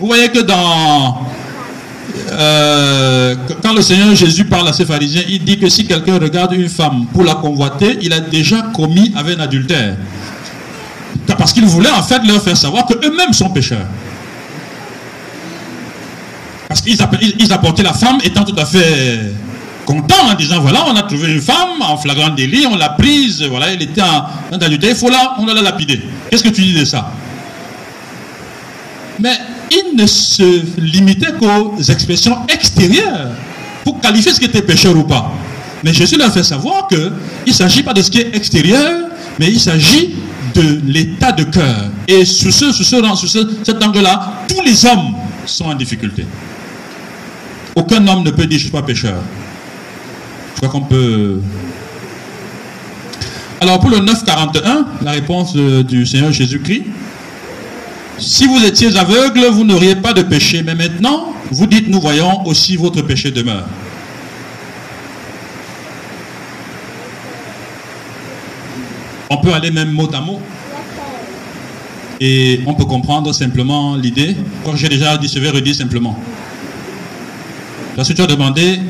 [0.00, 1.29] Vous voyez que dans
[2.30, 6.52] euh, quand le Seigneur Jésus parle à ses pharisiens, il dit que si quelqu'un regarde
[6.52, 9.96] une femme pour la convoiter, il a déjà commis avec un adultère.
[11.38, 13.86] Parce qu'il voulait en fait leur faire savoir qu'eux-mêmes sont pécheurs.
[16.68, 19.32] Parce qu'ils apportaient la femme étant tout à fait
[19.84, 23.42] content en disant voilà, on a trouvé une femme en flagrant délit, on l'a prise,
[23.42, 26.00] voilà, elle était en, adultère, il faut la, on l'a lapidée.
[26.30, 27.10] Qu'est-ce que tu dis de ça?
[29.18, 29.36] Mais
[29.70, 33.30] il ne se limitait qu'aux expressions extérieures
[33.84, 35.32] pour qualifier ce qui était pécheur ou pas.
[35.82, 37.12] Mais Jésus leur fait savoir qu'il
[37.46, 40.14] ne s'agit pas de ce qui est extérieur, mais il s'agit
[40.54, 41.90] de l'état de cœur.
[42.06, 45.14] Et sur, ce, sur, ce, sur ce, cet angle-là, tous les hommes
[45.46, 46.26] sont en difficulté.
[47.76, 49.22] Aucun homme ne peut dire je ne suis pas pécheur.
[50.54, 51.40] Je crois qu'on peut...
[53.60, 56.84] Alors pour le 941, la réponse du Seigneur Jésus-Christ,
[58.20, 60.62] si vous étiez aveugle, vous n'auriez pas de péché.
[60.62, 63.66] Mais maintenant, vous dites, nous voyons aussi votre péché demeure.
[69.30, 70.40] On peut aller même mot à mot.
[72.20, 74.36] Et on peut comprendre simplement l'idée.
[74.64, 76.18] Comme j'ai déjà dit, je vais redire simplement.
[77.96, 78.80] Parce que tu as demandé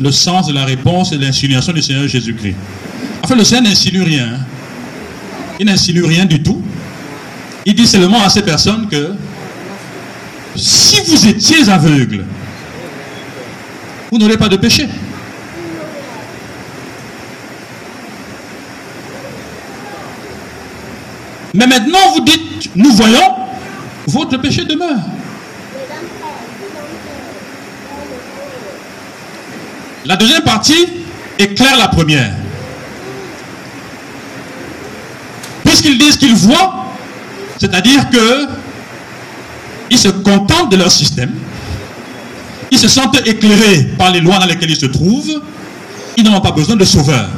[0.00, 2.56] le sens de la réponse et l'insinuation du Seigneur Jésus-Christ.
[3.22, 4.34] En fait, le Seigneur n'insinue rien.
[4.34, 4.40] Hein.
[5.58, 6.62] Il n'insinue rien du tout.
[7.66, 9.14] Il dit seulement à ces personnes que
[10.54, 12.24] si vous étiez aveugle,
[14.10, 14.88] vous n'aurez pas de péché.
[21.54, 23.34] Mais maintenant, vous dites, nous voyons,
[24.08, 24.98] votre péché demeure.
[30.04, 30.86] La deuxième partie
[31.38, 32.34] éclaire la première.
[35.64, 36.83] Puisqu'ils disent qu'ils voient,
[37.58, 38.46] c'est-à-dire que
[39.90, 41.32] ils se contentent de leur système,
[42.70, 45.40] ils se sentent éclairés par les lois dans lesquelles ils se trouvent,
[46.16, 47.28] ils n'ont pas besoin de sauveur.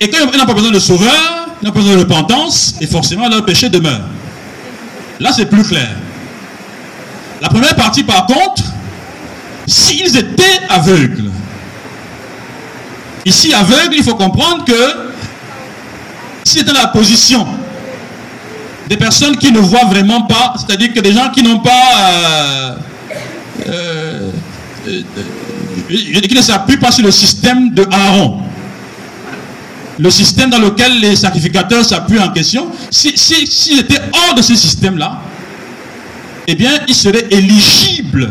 [0.00, 2.86] Et quand ils n'ont pas besoin de sauveur, ils n'ont pas besoin de repentance, et
[2.86, 4.00] forcément leur péché demeure.
[5.20, 5.90] Là, c'est plus clair.
[7.40, 8.62] La première partie, par contre,
[9.66, 11.30] s'ils étaient aveugles,
[13.24, 15.12] ici aveugles, il faut comprendre que
[16.44, 17.46] si dans la position
[18.92, 21.70] des personnes qui ne voient vraiment pas, c'est-à-dire que des gens qui n'ont pas...
[22.10, 22.74] Euh,
[23.68, 24.30] euh,
[24.86, 28.42] euh, qui ne s'appuient pas sur le système de Aaron.
[29.98, 34.42] Le système dans lequel les sacrificateurs s'appuient en question, s'ils si, si, étaient hors de
[34.42, 35.20] ce système-là,
[36.46, 38.30] eh bien, ils seraient éligibles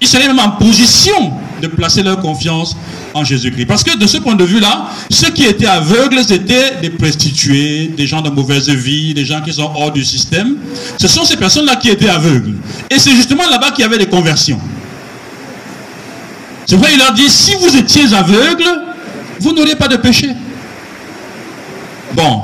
[0.00, 1.32] ils seraient même en position
[1.68, 2.76] de placer leur confiance
[3.14, 3.66] en Jésus-Christ.
[3.66, 8.06] Parce que de ce point de vue-là, ceux qui étaient aveugles, c'était des prostituées, des
[8.06, 10.56] gens de mauvaise vie, des gens qui sont hors du système.
[10.98, 12.54] Ce sont ces personnes-là qui étaient aveugles.
[12.90, 14.60] Et c'est justement là-bas qu'il y avait des conversions.
[16.66, 18.64] C'est vrai, il leur dit, si vous étiez aveugles,
[19.40, 20.30] vous n'auriez pas de péché.
[22.14, 22.42] Bon,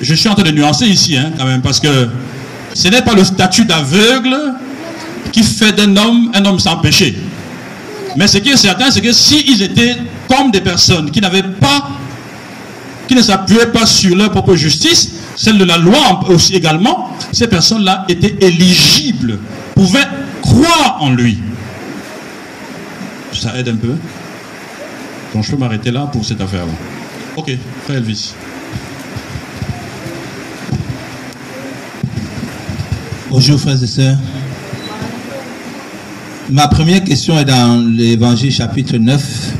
[0.00, 2.08] je suis en train de nuancer ici, hein, quand même, parce que
[2.74, 4.36] ce n'est pas le statut d'aveugle
[5.32, 7.16] qui fait d'un homme un homme sans péché.
[8.16, 9.96] Mais ce qui est certain, c'est que s'ils étaient
[10.28, 11.90] comme des personnes qui n'avaient pas,
[13.08, 17.46] qui ne s'appuyaient pas sur leur propre justice, celle de la loi aussi également, ces
[17.46, 19.38] personnes-là étaient éligibles,
[19.74, 20.06] pouvaient
[20.42, 21.38] croire en lui.
[23.32, 23.96] Ça aide un peu.
[25.34, 26.72] Donc je peux m'arrêter là pour cette affaire-là.
[27.36, 27.50] Ok,
[27.84, 28.34] frère Elvis.
[33.30, 34.18] Bonjour frères et sœurs.
[36.50, 39.52] Ma première question est dans l'évangile chapitre 9.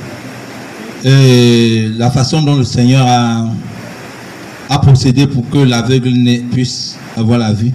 [1.04, 6.12] Et la façon dont le Seigneur a, procédé pour que l'aveugle
[6.50, 7.72] puisse avoir la vue.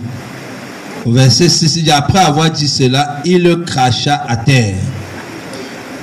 [1.06, 4.76] Verset 6, il dit, après avoir dit cela, il cracha à terre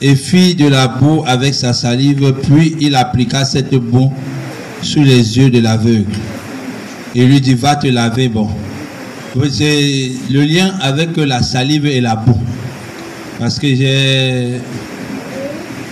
[0.00, 4.12] et fit de la boue avec sa salive, puis il appliqua cette boue
[4.82, 6.12] sous les yeux de l'aveugle.
[7.14, 8.48] Et lui dit, va te laver, bon.
[9.50, 12.40] C'est le lien avec la salive et la boue.
[13.44, 14.58] Parce que j'ai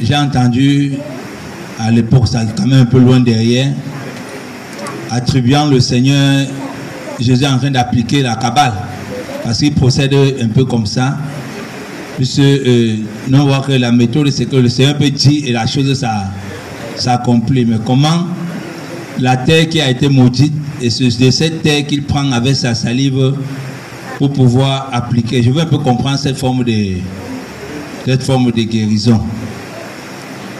[0.02, 0.94] j'ai entendu
[1.78, 3.74] à l'époque, ça quand même un peu loin derrière,
[5.10, 6.46] attribuant le Seigneur
[7.20, 8.72] Jésus en train d'appliquer la cabale.
[9.44, 11.18] Parce qu'il procède un peu comme ça.
[12.16, 12.96] Puisque euh,
[13.28, 16.02] nous voit que la méthode, c'est que le Seigneur peut dire et la chose
[16.96, 17.66] s'accomplit.
[17.66, 18.28] Mais comment
[19.18, 23.34] la terre qui a été maudite, et de cette terre qu'il prend avec sa salive
[24.16, 25.42] pour pouvoir appliquer?
[25.42, 26.94] Je veux un peu comprendre cette forme de,
[28.04, 29.20] cette forme de guérison,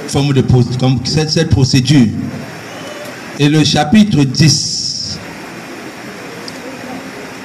[0.09, 0.43] forme de,
[0.79, 2.09] comme cette, cette procédure.
[3.39, 5.19] Et le chapitre 10,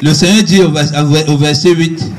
[0.01, 2.11] le Seigneur dit au verset 8,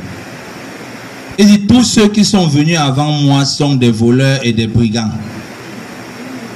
[1.41, 5.11] il dit, tous ceux qui sont venus avant moi sont des voleurs et des brigands.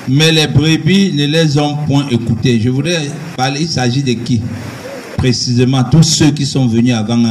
[0.09, 2.61] Mais les brebis ne les ont point écoutés.
[2.61, 4.43] Je voudrais parler, il s'agit de qui?
[5.17, 7.23] Précisément, tous ceux qui sont venus avant,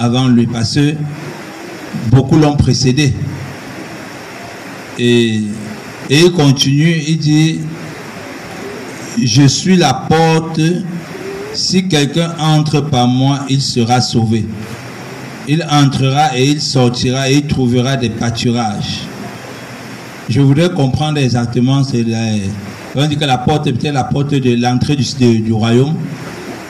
[0.00, 0.48] avant lui.
[0.48, 0.94] Parce que
[2.10, 3.12] beaucoup l'ont précédé.
[4.98, 5.40] Et,
[6.10, 7.60] il continue, il dit,
[9.22, 10.60] je suis la porte,
[11.54, 14.44] si quelqu'un entre par moi, il sera sauvé.
[15.48, 19.06] Il entrera et il sortira et il trouvera des pâturages.
[20.28, 22.04] Je voudrais comprendre exactement, c'est
[22.94, 25.94] on dit que la porte est peut-être la porte de l'entrée du, royaume.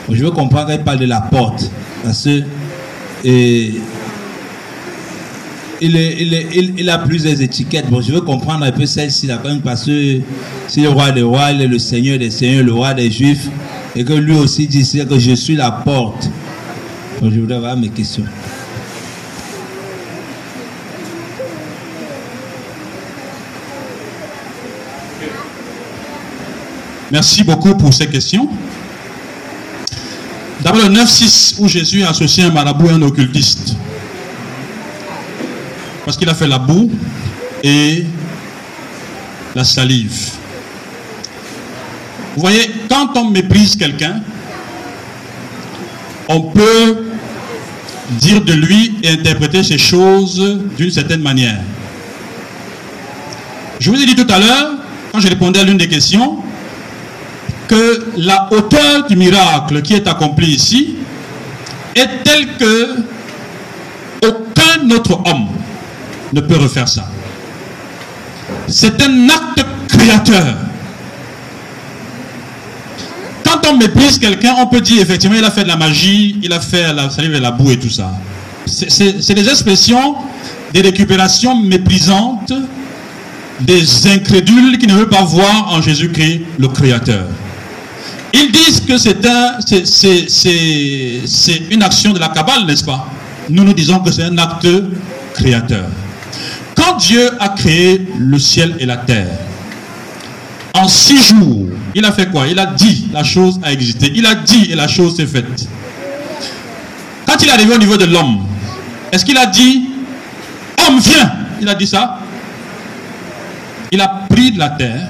[0.08, 1.68] Je veux comprendre qu'elle parle de la porte.
[2.04, 2.42] Parce que
[5.82, 7.90] il, a plusieurs étiquettes.
[7.90, 9.28] Bon, je veux comprendre un peu celle-ci,
[9.64, 10.20] parce que
[10.68, 13.48] c'est le roi des rois, il est le seigneur des seigneurs, le roi des juifs,
[13.96, 16.30] et que lui aussi dit que je suis la porte.
[17.22, 18.24] je voudrais avoir mes questions.
[27.10, 28.48] Merci beaucoup pour ces questions.
[30.62, 33.76] D'abord le 9-6 où Jésus a associé un marabout et un occultiste.
[36.04, 36.90] Parce qu'il a fait la boue
[37.62, 38.04] et
[39.54, 40.30] la salive.
[42.34, 44.20] Vous voyez, quand on méprise quelqu'un,
[46.28, 47.04] on peut
[48.18, 51.60] dire de lui et interpréter ces choses d'une certaine manière.
[53.78, 54.70] Je vous ai dit tout à l'heure,
[55.12, 56.38] quand je répondais à l'une des questions,
[57.68, 60.96] que la hauteur du miracle qui est accompli ici
[61.94, 62.96] est telle que
[64.26, 65.48] aucun autre homme
[66.32, 67.08] ne peut refaire ça.
[68.68, 70.56] C'est un acte créateur.
[73.44, 76.52] Quand on méprise quelqu'un, on peut dire effectivement il a fait de la magie, il
[76.52, 77.08] a fait la
[77.40, 78.12] la boue et tout ça.
[78.66, 80.14] C'est des expressions,
[80.72, 82.52] des récupérations méprisantes
[83.60, 87.26] des incrédules qui ne veulent pas voir en Jésus-Christ le Créateur.
[88.32, 93.06] Ils disent que c'est un, c'est une action de la cabale, n'est-ce pas?
[93.50, 94.66] Nous nous disons que c'est un acte
[95.34, 95.86] créateur.
[96.74, 99.28] Quand Dieu a créé le ciel et la terre,
[100.74, 102.46] en six jours, il a fait quoi?
[102.48, 104.10] Il a dit, la chose a existé.
[104.14, 105.68] Il a dit et la chose s'est faite.
[107.26, 108.46] Quand il est arrivé au niveau de l'homme,
[109.12, 109.90] est-ce qu'il a dit,
[110.86, 111.32] homme, viens?
[111.60, 112.18] Il a dit ça
[113.92, 115.08] Il a pris de la terre,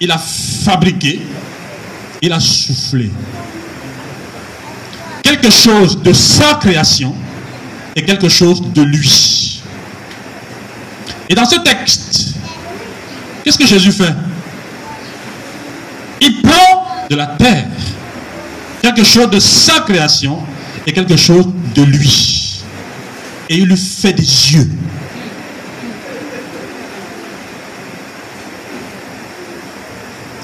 [0.00, 1.20] il a fabriqué,
[2.22, 3.10] il a soufflé.
[5.22, 7.14] Quelque chose de sa création
[7.96, 9.53] et quelque chose de lui.
[11.34, 12.36] Et dans ce texte,
[13.42, 14.14] qu'est-ce que Jésus fait?
[16.20, 17.66] Il prend de la terre
[18.80, 20.38] quelque chose de sa création
[20.86, 22.62] et quelque chose de lui.
[23.48, 24.70] Et il lui fait des yeux.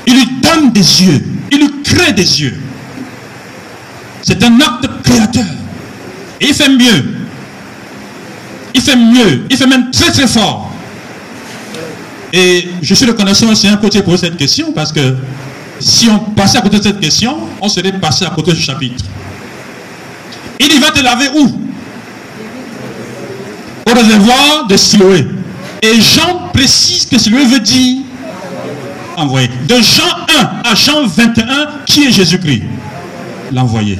[0.08, 1.24] Il lui donne des yeux.
[1.52, 2.60] Il lui crée des yeux.
[4.22, 5.46] C'est un acte créateur.
[6.40, 7.14] Et il fait mieux.
[8.74, 9.46] Il fait mieux.
[9.48, 10.69] Il fait même très très fort.
[12.32, 15.16] Et je suis reconnaissant aussi un côté pour cette question parce que
[15.80, 19.04] si on passait à côté de cette question, on serait passé à côté du chapitre.
[20.58, 21.60] Il dit va te laver où?
[23.90, 25.26] Au réservoir de Siloé.
[25.82, 28.02] Et Jean précise que Siloé veut dire
[29.16, 29.48] envoyé.
[29.66, 30.26] De Jean
[30.64, 32.62] 1 à Jean 21, qui est Jésus-Christ?
[33.52, 33.98] L'envoyé.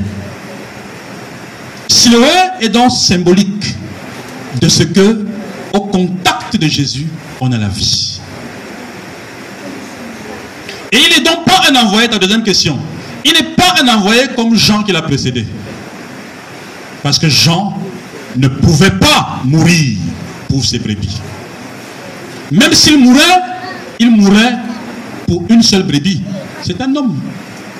[1.88, 2.26] Siloé
[2.60, 3.74] est donc symbolique
[4.60, 5.26] de ce que,
[5.72, 7.06] au contact de Jésus,
[7.40, 8.20] on a la vie.
[10.92, 12.78] Et il n'est donc pas un envoyé, ta deuxième question.
[13.24, 15.46] Il n'est pas un envoyé comme Jean qui l'a précédé.
[17.02, 17.78] Parce que Jean
[18.36, 19.98] ne pouvait pas mourir
[20.48, 21.20] pour ses brebis.
[22.50, 23.40] Même s'il mourait,
[23.98, 24.56] il mourait
[25.26, 26.22] pour une seule brebis.
[26.62, 27.18] C'est un homme.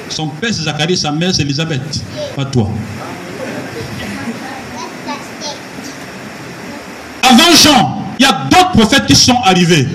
[0.09, 2.03] Son père c'est Zacharie, sa mère c'est Elisabeth.
[2.35, 2.69] Pas toi.
[7.23, 9.87] Avant Jean, il y a d'autres prophètes qui sont arrivés.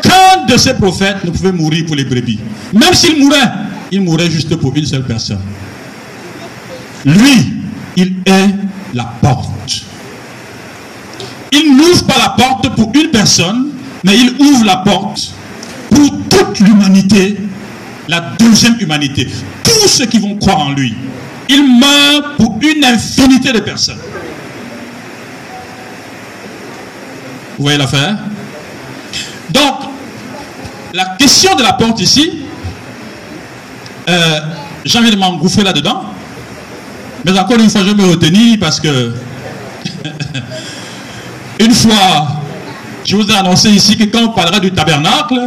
[0.00, 2.38] Aucun de ces prophètes ne pouvait mourir pour les brebis.
[2.72, 3.50] Même s'il mourait,
[3.90, 5.40] il mourait juste pour une seule personne.
[7.04, 7.54] Lui,
[7.96, 8.48] il est
[8.94, 9.82] la porte.
[11.52, 13.70] Il n'ouvre pas la porte pour une personne,
[14.04, 15.32] mais il ouvre la porte
[15.90, 17.36] pour toute l'humanité,
[18.08, 19.28] la deuxième humanité.
[19.64, 20.94] Tous ceux qui vont croire en lui.
[21.48, 23.98] Il meurt pour une infinité de personnes.
[27.58, 28.16] Vous voyez l'affaire?
[29.50, 29.89] Donc,
[30.92, 32.42] la question de la porte ici,
[34.08, 34.40] euh,
[34.84, 36.02] j'ai envie de m'engouffrer là-dedans.
[37.24, 39.14] Mais encore une fois, je me retenir parce que
[41.60, 42.28] une fois,
[43.04, 45.38] je vous ai annoncé ici que quand on parlera du tabernacle,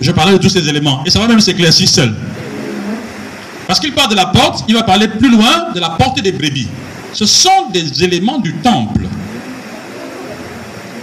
[0.00, 1.02] je parlerai de tous ces éléments.
[1.04, 2.14] Et ça va même s'éclaircir seul.
[3.66, 6.32] Parce qu'il parle de la porte, il va parler plus loin de la porte des
[6.32, 6.68] brebis.
[7.12, 9.05] Ce sont des éléments du temple.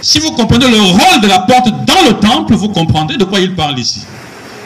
[0.04, 3.40] Si vous comprenez le rôle de la porte dans le temple, vous comprendrez de quoi
[3.40, 4.02] il parle ici.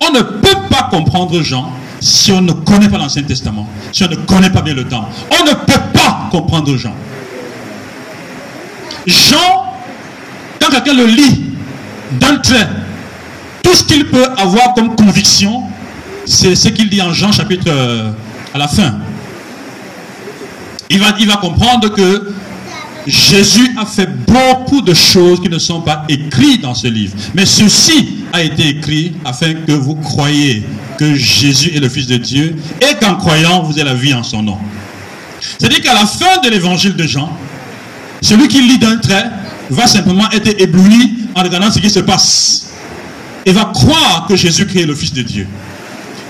[0.03, 1.71] On ne peut pas comprendre Jean
[2.01, 5.07] si on ne connaît pas l'Ancien Testament, si on ne connaît pas bien le temple.
[5.41, 6.93] On ne peut pas comprendre Jean.
[9.07, 9.75] Jean,
[10.61, 11.45] quand quelqu'un le lit
[12.19, 12.69] d'un trait,
[13.63, 15.63] tout ce qu'il peut avoir comme conviction,
[16.27, 18.11] c'est ce qu'il dit en Jean chapitre euh,
[18.53, 18.97] à la fin.
[20.91, 22.35] Il va, il va comprendre que
[23.07, 27.15] Jésus a fait beaucoup de choses qui ne sont pas écrites dans ce livre.
[27.35, 30.63] Mais ceci a été écrit afin que vous croyiez
[30.99, 34.23] que Jésus est le Fils de Dieu et qu'en croyant, vous ayez la vie en
[34.23, 34.59] son nom.
[35.59, 37.31] C'est-à-dire qu'à la fin de l'évangile de Jean,
[38.21, 39.31] celui qui lit d'un trait
[39.71, 42.67] va simplement être ébloui en regardant ce qui se passe.
[43.47, 45.47] Et va croire que Jésus-Christ est le Fils de Dieu.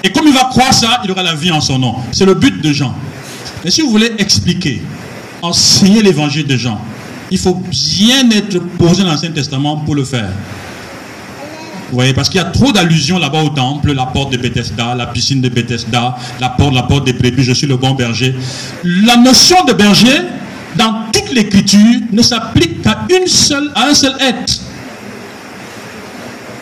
[0.05, 1.97] Et comme il va croire ça, il aura la vie en son nom.
[2.13, 2.95] C'est le but de Jean.
[3.65, 4.81] Mais si vous voulez expliquer,
[5.43, 6.81] enseigner l'évangile de Jean,
[7.31, 10.31] il faut bien être posé dans l'Ancien Testament pour le faire.
[11.91, 14.95] Vous voyez, parce qu'il y a trop d'allusions là-bas au temple, la porte de Bethesda,
[14.95, 18.35] la piscine de Bethesda, la porte, la porte des brebis, je suis le bon berger.
[18.85, 20.21] La notion de berger,
[20.77, 24.61] dans toute l'écriture, ne s'applique qu'à une seule, à un seul être.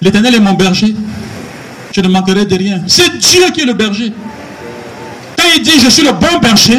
[0.01, 0.95] L'éternel est mon berger.
[1.93, 2.83] Je ne manquerai de rien.
[2.87, 4.13] C'est Dieu qui est le berger.
[5.37, 6.79] Quand il dit je suis le bon berger,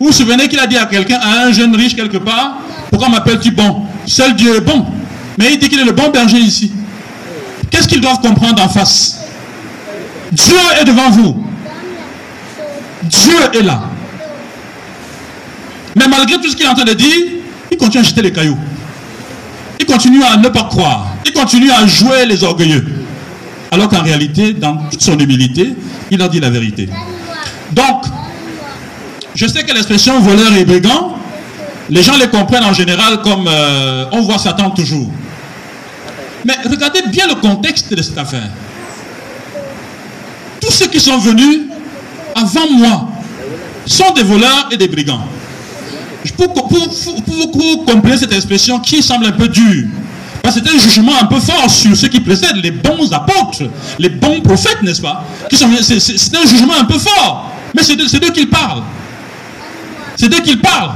[0.00, 2.58] vous vous souvenez qu'il a dit à quelqu'un, à un jeune riche quelque part,
[2.92, 3.86] pourquoi m'appelles-tu bon?
[4.04, 4.84] Seul Dieu est bon.
[5.38, 6.70] Mais il dit qu'il est le bon berger ici.
[7.70, 9.18] Qu'est-ce qu'ils doivent comprendre en face?
[10.30, 11.42] Dieu est devant vous.
[13.04, 13.80] Dieu est là.
[15.96, 17.16] Mais malgré tout ce qu'il est en train de dire,
[17.70, 18.58] il continue à jeter les cailloux.
[19.80, 21.06] Il continue à ne pas croire.
[21.24, 22.84] Il continue à jouer les orgueilleux.
[23.70, 25.74] Alors qu'en réalité, dans toute son humilité,
[26.10, 26.90] il a dit la vérité.
[27.72, 28.04] Donc,
[29.34, 31.11] je sais que l'expression voleur et brigand,
[31.92, 35.10] les gens les comprennent en général comme euh, on voit Satan toujours.
[36.44, 38.48] Mais regardez bien le contexte de cette affaire.
[40.58, 41.60] Tous ceux qui sont venus
[42.34, 43.08] avant moi
[43.84, 45.20] sont des voleurs et des brigands.
[46.38, 49.88] Pour, pour, pour, comprendre cette expression qui semble un peu dure,
[50.42, 53.64] parce que c'est un jugement un peu fort sur ceux qui précèdent, les bons apôtres,
[53.98, 55.64] les bons prophètes, n'est-ce pas C'est
[56.36, 57.50] un jugement un peu fort.
[57.74, 58.82] Mais c'est d'eux qu'ils parlent.
[60.16, 60.92] C'est d'eux qu'ils parlent.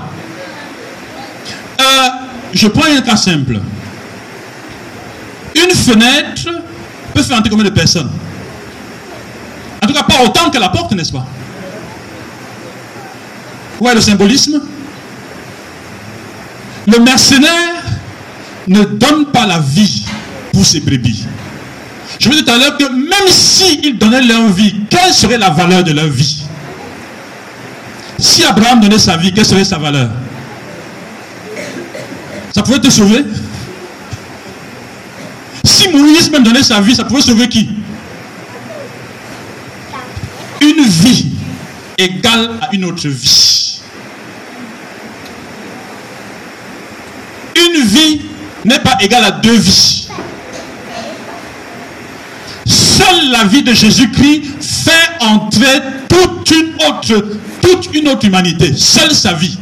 [1.81, 2.09] Euh,
[2.53, 3.61] je prends un cas simple.
[5.55, 6.49] Une fenêtre
[7.14, 8.11] peut faire entrer combien de personnes?
[9.83, 11.27] En tout cas, pas autant que la porte, n'est-ce pas?
[13.81, 14.61] Ouais, le symbolisme.
[16.87, 17.83] Le mercenaire
[18.68, 20.05] ne donne pas la vie
[20.53, 21.27] pour ses brebis.
[22.18, 25.51] Je vous dis tout à l'heure que même s'ils donnaient leur vie, quelle serait la
[25.51, 26.43] valeur de leur vie?
[28.18, 30.09] Si Abraham donnait sa vie, quelle serait sa valeur?
[32.57, 33.23] Ça pouvait te sauver
[35.63, 37.69] Si Moïse même donnait sa vie, ça pouvait sauver qui?
[40.63, 41.27] Une vie
[41.99, 43.83] égale à une autre vie.
[47.57, 48.23] Une vie
[48.65, 50.09] n'est pas égale à deux vies.
[52.65, 57.23] Seule la vie de Jésus-Christ fait entrer toute une autre,
[57.61, 58.73] toute une autre humanité.
[58.75, 59.59] Seule sa vie.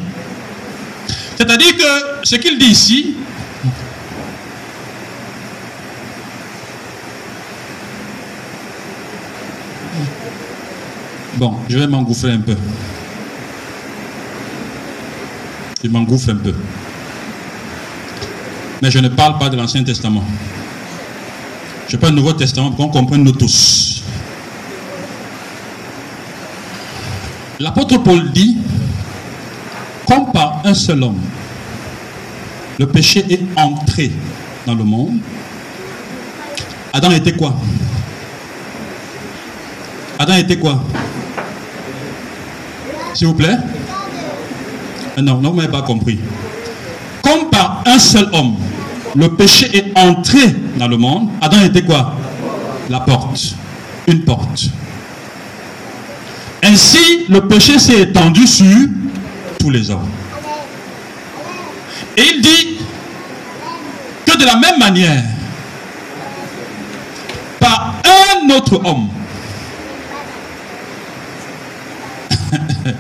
[1.37, 3.16] C'est-à-dire que ce qu'il dit ici,
[11.37, 12.57] Bon, je vais m'engouffrer un peu.
[15.82, 16.55] Je m'engouffre un peu.
[18.80, 20.22] Mais je ne parle pas de l'Ancien Testament.
[21.89, 24.05] Je parle du Nouveau Testament pour qu'on comprenne nous tous.
[27.59, 28.59] L'apôtre Paul dit,
[30.07, 31.21] comme par un seul homme,
[32.79, 34.11] le péché est entré
[34.67, 35.19] dans le monde.
[36.93, 37.55] Adam était quoi?
[40.19, 40.83] Adam était quoi?
[43.12, 43.57] S'il vous plaît?
[45.19, 46.19] Non, non, vous m'avez pas compris.
[47.23, 48.57] Comme par un seul homme,
[49.15, 50.41] le péché est entré
[50.77, 52.15] dans le monde, Adam était quoi?
[52.89, 53.55] La porte.
[54.07, 54.69] Une porte.
[56.62, 58.89] Ainsi, le péché s'est étendu sur
[59.59, 60.09] tous les hommes.
[62.17, 62.79] Et il dit
[64.27, 65.23] que de la même manière,
[67.59, 69.09] par un autre homme,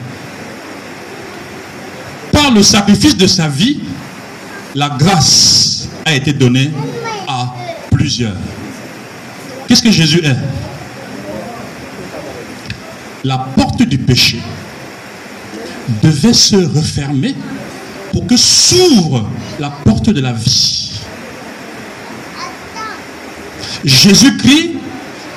[2.32, 3.80] par le sacrifice de sa vie,
[4.74, 6.70] la grâce a été donnée
[7.28, 7.54] à
[7.90, 8.36] plusieurs.
[9.68, 10.36] Qu'est-ce que Jésus est?
[13.22, 14.40] La porte du péché
[16.02, 17.34] devait se refermer
[18.14, 21.00] pour que s'ouvre la porte de la vie.
[23.84, 24.70] Jésus-Christ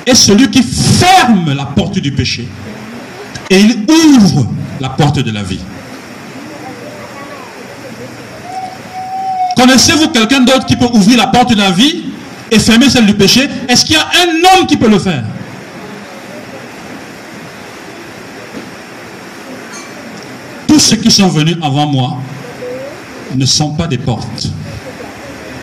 [0.06, 2.46] est celui qui ferme la porte du péché
[3.50, 4.46] et il ouvre
[4.80, 5.58] la porte de la vie.
[9.56, 12.04] Connaissez-vous quelqu'un d'autre qui peut ouvrir la porte de la vie
[12.48, 13.48] et fermer celle du péché?
[13.68, 15.24] Est-ce qu'il y a un homme qui peut le faire?
[20.68, 22.18] Tous ceux qui sont venus avant moi
[23.34, 24.50] ne sont pas des portes.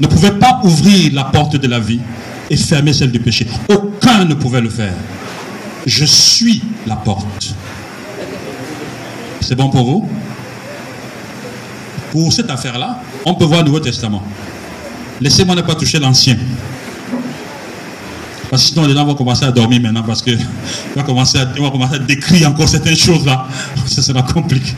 [0.02, 2.00] Ne pouvaient pas ouvrir la porte de la vie
[2.50, 3.48] et fermer celle du péché.
[3.70, 4.94] Aucun ne pouvait le faire.
[5.86, 7.54] Je suis la porte.
[9.42, 10.10] C'est bon pour vous?
[12.12, 14.24] Pour cette affaire-là, on peut voir le Nouveau Testament.
[15.22, 16.38] Laissez-moi ne pas toucher l'Ancien.
[18.50, 20.32] Parce que sinon, les gens vont commencer à dormir maintenant parce que
[20.96, 23.48] va commencer à, va commencer à décrire encore certaines choses là.
[23.86, 24.74] Ça sera compliqué.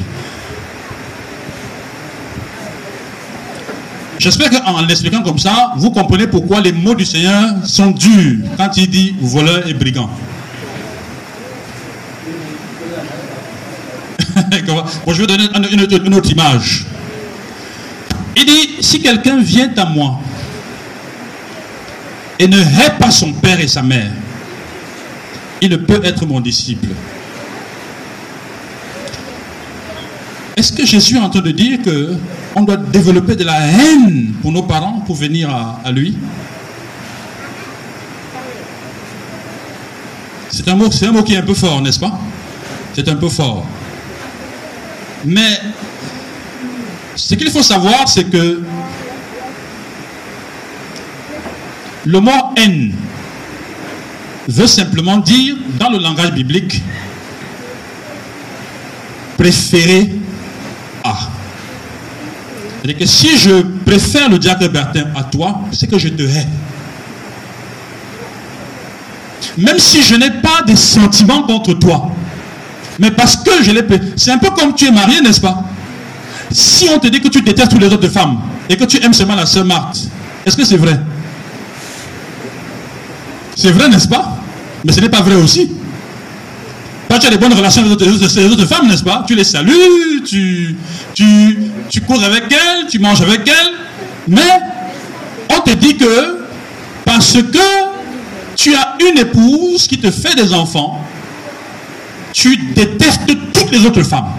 [4.27, 8.75] J'espère qu'en l'expliquant comme ça, vous comprenez pourquoi les mots du Seigneur sont durs quand
[8.75, 10.09] il dit voleur et brigand.
[15.05, 16.87] bon, je vais donner une, autre, une autre image.
[18.35, 20.19] Il dit, si quelqu'un vient à moi
[22.37, 24.11] et ne hait pas son père et sa mère,
[25.61, 26.89] il ne peut être mon disciple.
[30.57, 32.17] Est-ce que Jésus est en train de dire que
[32.57, 36.17] on doit développer de la haine pour nos parents pour venir à, lui
[40.49, 42.19] C'est un, mot, c'est un mot qui est un peu fort, n'est-ce pas?
[42.95, 43.63] C'est un peu fort.
[45.23, 45.59] Mais
[47.15, 48.63] ce qu'il faut savoir, c'est que
[52.05, 52.91] le mot haine
[54.47, 56.81] veut simplement dire, dans le langage biblique,
[59.37, 60.09] préférer.
[62.81, 66.47] C'est-à-dire que si je préfère le diacre Bertin à toi, c'est que je te hais.
[69.57, 72.11] Même si je n'ai pas de sentiments contre toi.
[72.99, 73.83] Mais parce que je l'ai...
[74.15, 75.63] C'est un peu comme tu es marié, n'est-ce pas?
[76.51, 79.13] Si on te dit que tu détestes toutes les autres femmes et que tu aimes
[79.13, 80.07] seulement la sœur Marthe,
[80.45, 80.99] est-ce que c'est vrai?
[83.55, 84.37] C'est vrai, n'est-ce pas?
[84.85, 85.71] Mais ce n'est pas vrai aussi.
[87.09, 89.23] Tu as des bonnes relations avec les autres, les autres femmes, n'est-ce pas?
[89.27, 90.75] Tu les salues, tu,
[91.15, 91.57] tu,
[91.89, 93.73] tu cours avec elles, tu manges avec elles.
[94.27, 94.41] Mais
[95.49, 96.45] on te dit que
[97.05, 97.57] parce que
[98.55, 101.01] tu as une épouse qui te fait des enfants,
[102.33, 103.21] tu détestes
[103.53, 104.29] toutes les autres femmes.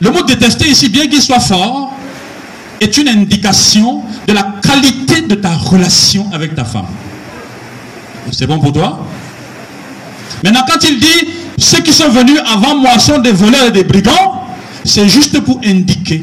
[0.00, 1.94] Le mot détester ici, bien qu'il soit fort,
[2.80, 6.86] est une indication de la qualité de ta relation avec ta femme.
[8.32, 9.04] C'est bon pour toi?
[10.44, 13.84] Maintenant, quand il dit ceux qui sont venus avant moi sont des voleurs et des
[13.84, 14.44] brigands,
[14.84, 16.22] c'est juste pour indiquer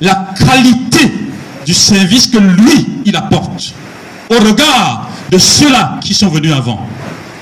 [0.00, 1.12] la qualité
[1.64, 3.72] du service que lui, il apporte
[4.30, 6.86] au regard de ceux-là qui sont venus avant.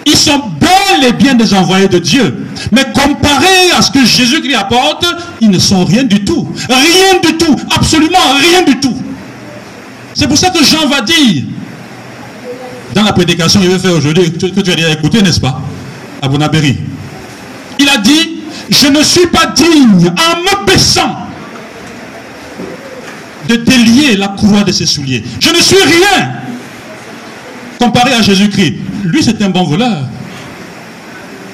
[0.07, 2.47] Ils sont bel et bien des envoyés de Dieu.
[2.73, 5.05] Mais comparé à ce que Jésus-Christ apporte,
[5.41, 6.49] ils ne sont rien du tout.
[6.69, 7.57] Rien du tout.
[7.75, 8.97] Absolument rien du tout.
[10.15, 11.45] C'est pour ça que Jean va dire,
[12.95, 15.61] dans la prédication qu'il veut faire aujourd'hui, que tu as déjà écouté, n'est-ce pas?
[16.23, 16.77] À Bonabéry.
[17.79, 21.17] Il a dit, je ne suis pas digne, en me baissant,
[23.49, 25.25] de délier la courroie de ses souliers.
[25.41, 26.33] Je ne suis rien
[27.79, 28.75] comparé à Jésus-Christ.
[29.05, 30.05] Lui, c'est un bon voleur.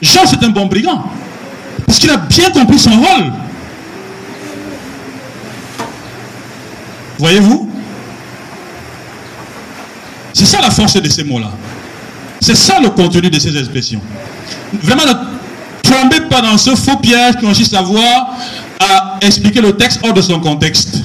[0.02, 1.04] Jean, c'est un bon brigand.
[1.86, 3.32] Parce qu'il a bien compris son rôle.
[7.18, 7.70] Voyez-vous?
[10.34, 11.50] C'est ça la force de ces mots-là.
[12.40, 14.02] C'est ça le contenu de ces expressions.
[14.82, 18.36] Vraiment, ne tombez pas dans ce faux piège qui consiste à voir,
[18.80, 21.03] à expliquer le texte hors de son contexte.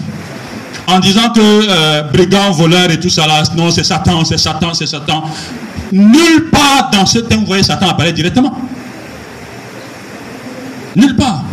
[0.88, 4.74] En disant que euh, brigand, voleur et tout ça là, non, c'est Satan, c'est Satan,
[4.74, 5.24] c'est Satan.
[5.92, 8.54] Nulle part dans ce thème, vous voyez Satan apparaître directement.
[10.96, 11.44] Nulle part.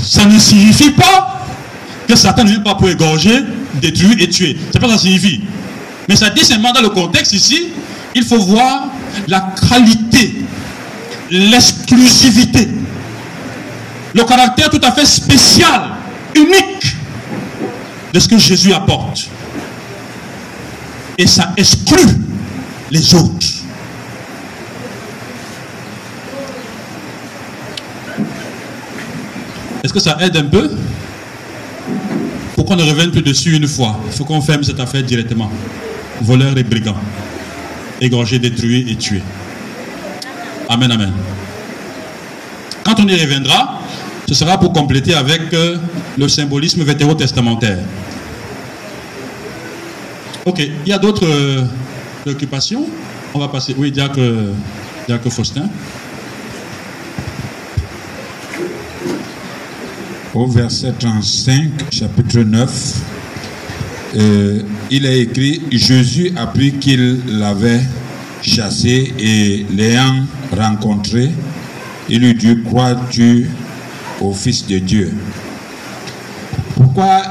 [0.00, 1.46] Ça ne signifie pas
[2.08, 3.44] que Satan ne vient pas pour égorger,
[3.74, 4.56] détruire et tuer.
[4.72, 5.42] C'est pas ça que ça signifie.
[6.08, 7.68] Mais ça dit seulement dans le contexte ici,
[8.14, 8.88] il faut voir
[9.28, 10.42] la qualité,
[11.30, 12.68] l'exclusivité,
[14.14, 15.82] le caractère tout à fait spécial,
[16.34, 16.96] unique
[18.12, 19.28] de ce que Jésus apporte.
[21.18, 22.18] Et ça exclut
[22.90, 23.46] les autres.
[29.82, 30.70] Est-ce que ça aide un peu?
[32.54, 35.50] Pour qu'on ne revienne plus dessus une fois, il faut qu'on ferme cette affaire directement.
[36.20, 36.96] Voleurs et brigands.
[38.02, 39.22] Égorgés, détruits et tués.
[40.68, 41.12] Amen, amen.
[42.84, 43.80] Quand on y reviendra,
[44.26, 45.76] ce sera pour compléter avec euh,
[46.18, 47.78] le symbolisme vétérotestamentaire.
[50.44, 51.64] Ok, il y a d'autres euh,
[52.22, 52.84] préoccupations?
[53.34, 53.74] On va passer.
[53.78, 54.20] Oui, Diacre,
[55.06, 55.68] Diacre Faustin.
[60.34, 62.94] Au verset 35, chapitre 9,
[64.16, 64.62] euh,
[64.92, 67.80] il est écrit Jésus apprit qu'il l'avait
[68.42, 71.30] chassé et l'ayant rencontré,
[72.10, 73.48] il lui dit Crois-tu
[74.20, 75.14] au Fils de Dieu?
[76.76, 77.22] Pourquoi,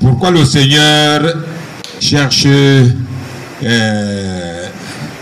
[0.00, 1.34] pourquoi le Seigneur
[2.00, 2.88] cherche euh,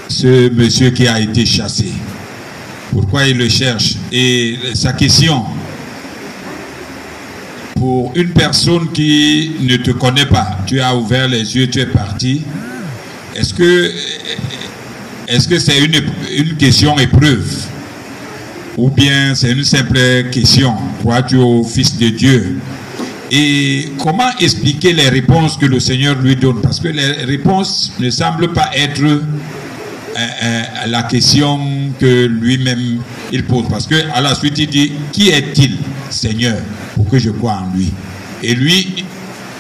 [0.08, 1.90] ce monsieur qui a été chassé?
[2.90, 3.94] Pourquoi il le cherche?
[4.12, 5.42] Et sa question,
[7.82, 11.86] pour une personne qui ne te connaît pas, tu as ouvert les yeux, tu es
[11.86, 12.42] parti,
[13.34, 13.90] est-ce que
[15.26, 16.00] est-ce que c'est une,
[16.36, 17.44] une question épreuve?
[18.76, 19.98] Ou bien c'est une simple
[20.30, 20.76] question?
[21.00, 22.60] Crois-tu au Fils de Dieu?
[23.32, 26.60] Et comment expliquer les réponses que le Seigneur lui donne?
[26.60, 29.22] Parce que les réponses ne semblent pas être euh,
[30.16, 31.58] euh, la question
[31.98, 32.98] que lui-même
[33.32, 33.64] il pose.
[33.68, 35.78] Parce que à la suite il dit Qui est-il,
[36.10, 36.58] Seigneur,
[36.94, 37.92] pour que je croie en lui
[38.42, 39.04] Et lui,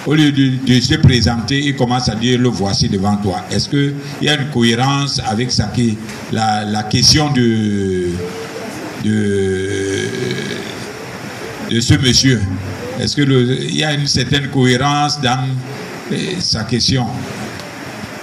[0.06, 3.44] au lieu de, se présenter, il commence à dire Le voici devant toi.
[3.50, 5.70] Est-ce qu'il y a une cohérence avec ça,
[6.32, 8.08] la, la question de
[9.04, 10.08] de,
[11.80, 12.40] ce monsieur?
[13.00, 15.48] Est-ce qu'il y a une certaine cohérence dans
[16.38, 17.06] sa question?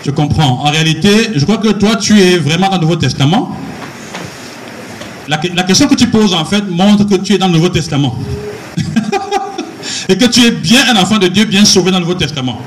[0.06, 0.62] Je comprends.
[0.66, 3.56] En réalité, je crois que toi, tu es vraiment dans le Nouveau Testament.
[5.28, 8.18] La question que tu poses, en fait, montre que tu es dans le Nouveau Testament.
[10.10, 12.60] Et que tu es bien un enfant de Dieu, bien sauvé dans le Nouveau Testament.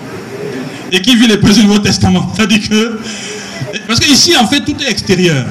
[0.91, 2.33] Et qui vit les preuves du Nouveau Testament.
[2.35, 2.99] C'est-à-dire que.
[3.87, 5.45] Parce qu'ici, en fait, tout est extérieur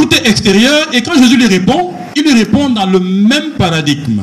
[0.00, 0.88] tout est extérieur.
[0.92, 4.22] Et quand Jésus lui répond, il lui répond dans le même paradigme,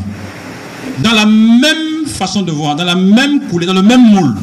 [0.99, 4.35] dans la même façon de voir, dans la même coulée, dans le même moule.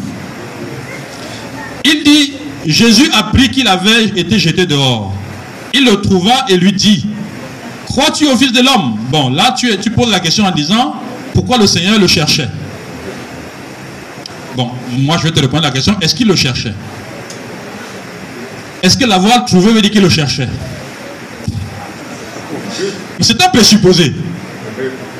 [1.84, 2.32] Il dit,
[2.66, 5.12] Jésus apprit qu'il avait été jeté dehors.
[5.72, 7.04] Il le trouva et lui dit,
[7.86, 8.96] crois-tu au Fils de l'homme?
[9.10, 10.94] Bon, là, tu, tu poses la question en disant,
[11.34, 12.48] pourquoi le Seigneur le cherchait?
[14.56, 16.72] Bon, moi, je vais te répondre à la question, est-ce qu'il le cherchait?
[18.82, 20.48] Est-ce que l'avoir trouvé veut dire qu'il le cherchait?
[23.20, 24.14] C'est un présupposé.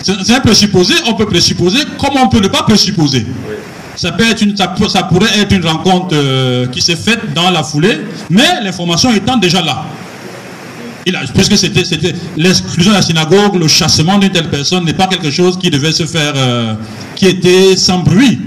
[0.02, 3.26] C'est un présupposé, on peut présupposer comme on peut ne pas présupposer.
[3.96, 7.62] Ça, peut être une, ça pourrait être une rencontre euh, qui s'est faite dans la
[7.62, 9.84] foulée, mais l'information étant déjà là.
[11.06, 15.06] Il a, puisque c'était l'exclusion de la synagogue, le chassement d'une telle personne n'est pas
[15.06, 16.74] quelque chose qui devait se faire, euh,
[17.14, 18.40] qui était sans bruit.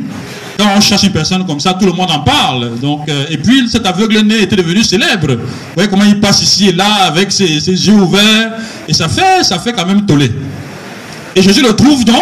[0.58, 2.80] Quand on chasse une personne comme ça, tout le monde en parle.
[2.80, 5.36] Donc, euh, et puis cet aveugle-né était devenu célèbre.
[5.36, 5.40] Vous
[5.76, 8.54] voyez comment il passe ici et là avec ses, ses yeux ouverts,
[8.88, 10.32] et ça fait, ça fait quand même toller.
[11.36, 12.16] Et Jésus le trouve donc,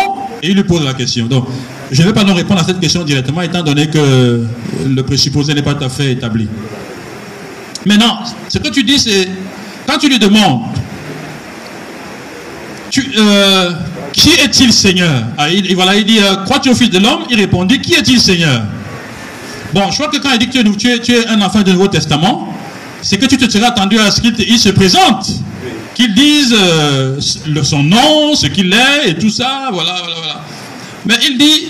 [0.44, 1.28] et il lui pose la question.
[1.28, 1.48] Donc,
[1.92, 4.46] je ne vais pas nous répondre à cette question directement, étant donné que
[4.86, 6.48] le présupposé n'est pas tout à fait établi.
[7.86, 8.20] Maintenant,
[8.50, 9.30] ce que tu dis, c'est
[9.88, 10.62] quand tu lui demandes,
[13.18, 13.72] euh,
[14.14, 15.24] qui est-il Seigneur?
[15.38, 17.24] Ah, il, voilà, il dit, euh, crois-tu au Fils de l'homme?
[17.30, 18.64] Il répondit, qui est-il Seigneur?
[19.74, 22.54] Bon, je crois que quand il dit que tu es, un enfant du Nouveau Testament,
[23.02, 25.30] c'est que tu te serais attendu à ce qu'il se présente,
[25.94, 27.20] qu'il dise euh,
[27.64, 30.42] son nom, ce qu'il est et tout ça, voilà, voilà, voilà.
[31.06, 31.68] Mais il dit,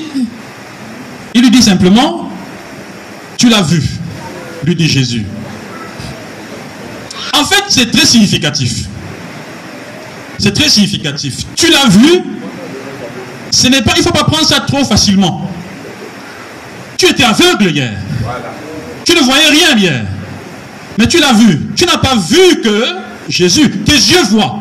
[1.33, 2.29] il lui dit simplement,
[3.37, 3.83] tu l'as vu,
[4.63, 5.25] lui dit Jésus.
[7.39, 8.85] En fait, c'est très significatif.
[10.37, 11.45] C'est très significatif.
[11.55, 12.23] Tu l'as vu,
[13.51, 15.49] ce n'est pas, il ne faut pas prendre ça trop facilement.
[16.97, 17.93] Tu étais aveugle hier.
[19.03, 20.05] Tu ne voyais rien hier.
[20.97, 21.69] Mais tu l'as vu.
[21.75, 22.85] Tu n'as pas vu que
[23.27, 24.59] Jésus, tes yeux voient.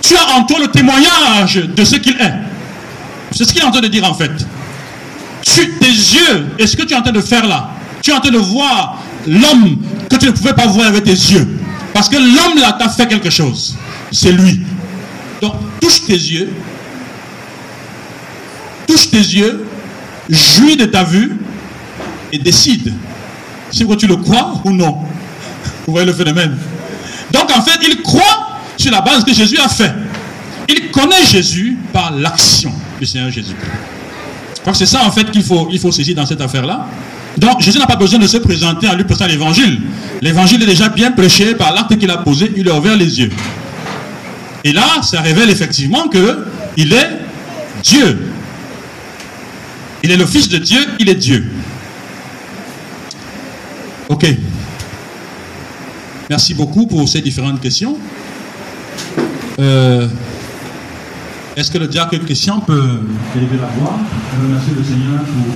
[0.00, 2.34] Tu as en toi le témoignage de ce qu'il est.
[3.30, 4.32] C'est ce qu'il est en train de dire en fait.
[5.42, 7.70] Tu, tes yeux, et ce que tu es en train de faire là,
[8.00, 9.78] tu es en train de voir l'homme
[10.10, 11.46] que tu ne pouvais pas voir avec tes yeux.
[11.92, 13.76] Parce que l'homme là t'a fait quelque chose.
[14.10, 14.60] C'est lui.
[15.40, 16.52] Donc, touche tes yeux.
[18.86, 19.66] Touche tes yeux.
[20.28, 21.36] Jouis de ta vue.
[22.32, 22.92] Et décide
[23.70, 24.98] si tu le crois ou non.
[25.86, 26.56] Vous voyez le phénomène.
[27.32, 29.92] Donc, en fait, il croit sur la base que Jésus a fait.
[30.68, 33.56] Il connaît Jésus par l'action du Seigneur Jésus.
[34.54, 36.86] Je crois que c'est ça en fait qu'il faut, il faut saisir dans cette affaire-là.
[37.38, 39.80] Donc Jésus n'a pas besoin de se présenter en lui présentant l'évangile.
[40.20, 43.30] L'évangile est déjà bien prêché par l'acte qu'il a posé, il a ouvert les yeux.
[44.64, 47.10] Et là, ça révèle effectivement que il est
[47.82, 48.30] Dieu.
[50.04, 51.44] Il est le Fils de Dieu, il est Dieu.
[54.08, 54.26] Ok.
[56.28, 57.96] Merci beaucoup pour ces différentes questions.
[59.58, 60.06] Euh,
[61.56, 63.00] Est-ce que le diacre Christian peut
[63.36, 63.98] élever la voix?
[64.42, 65.46] Remercier le Seigneur pour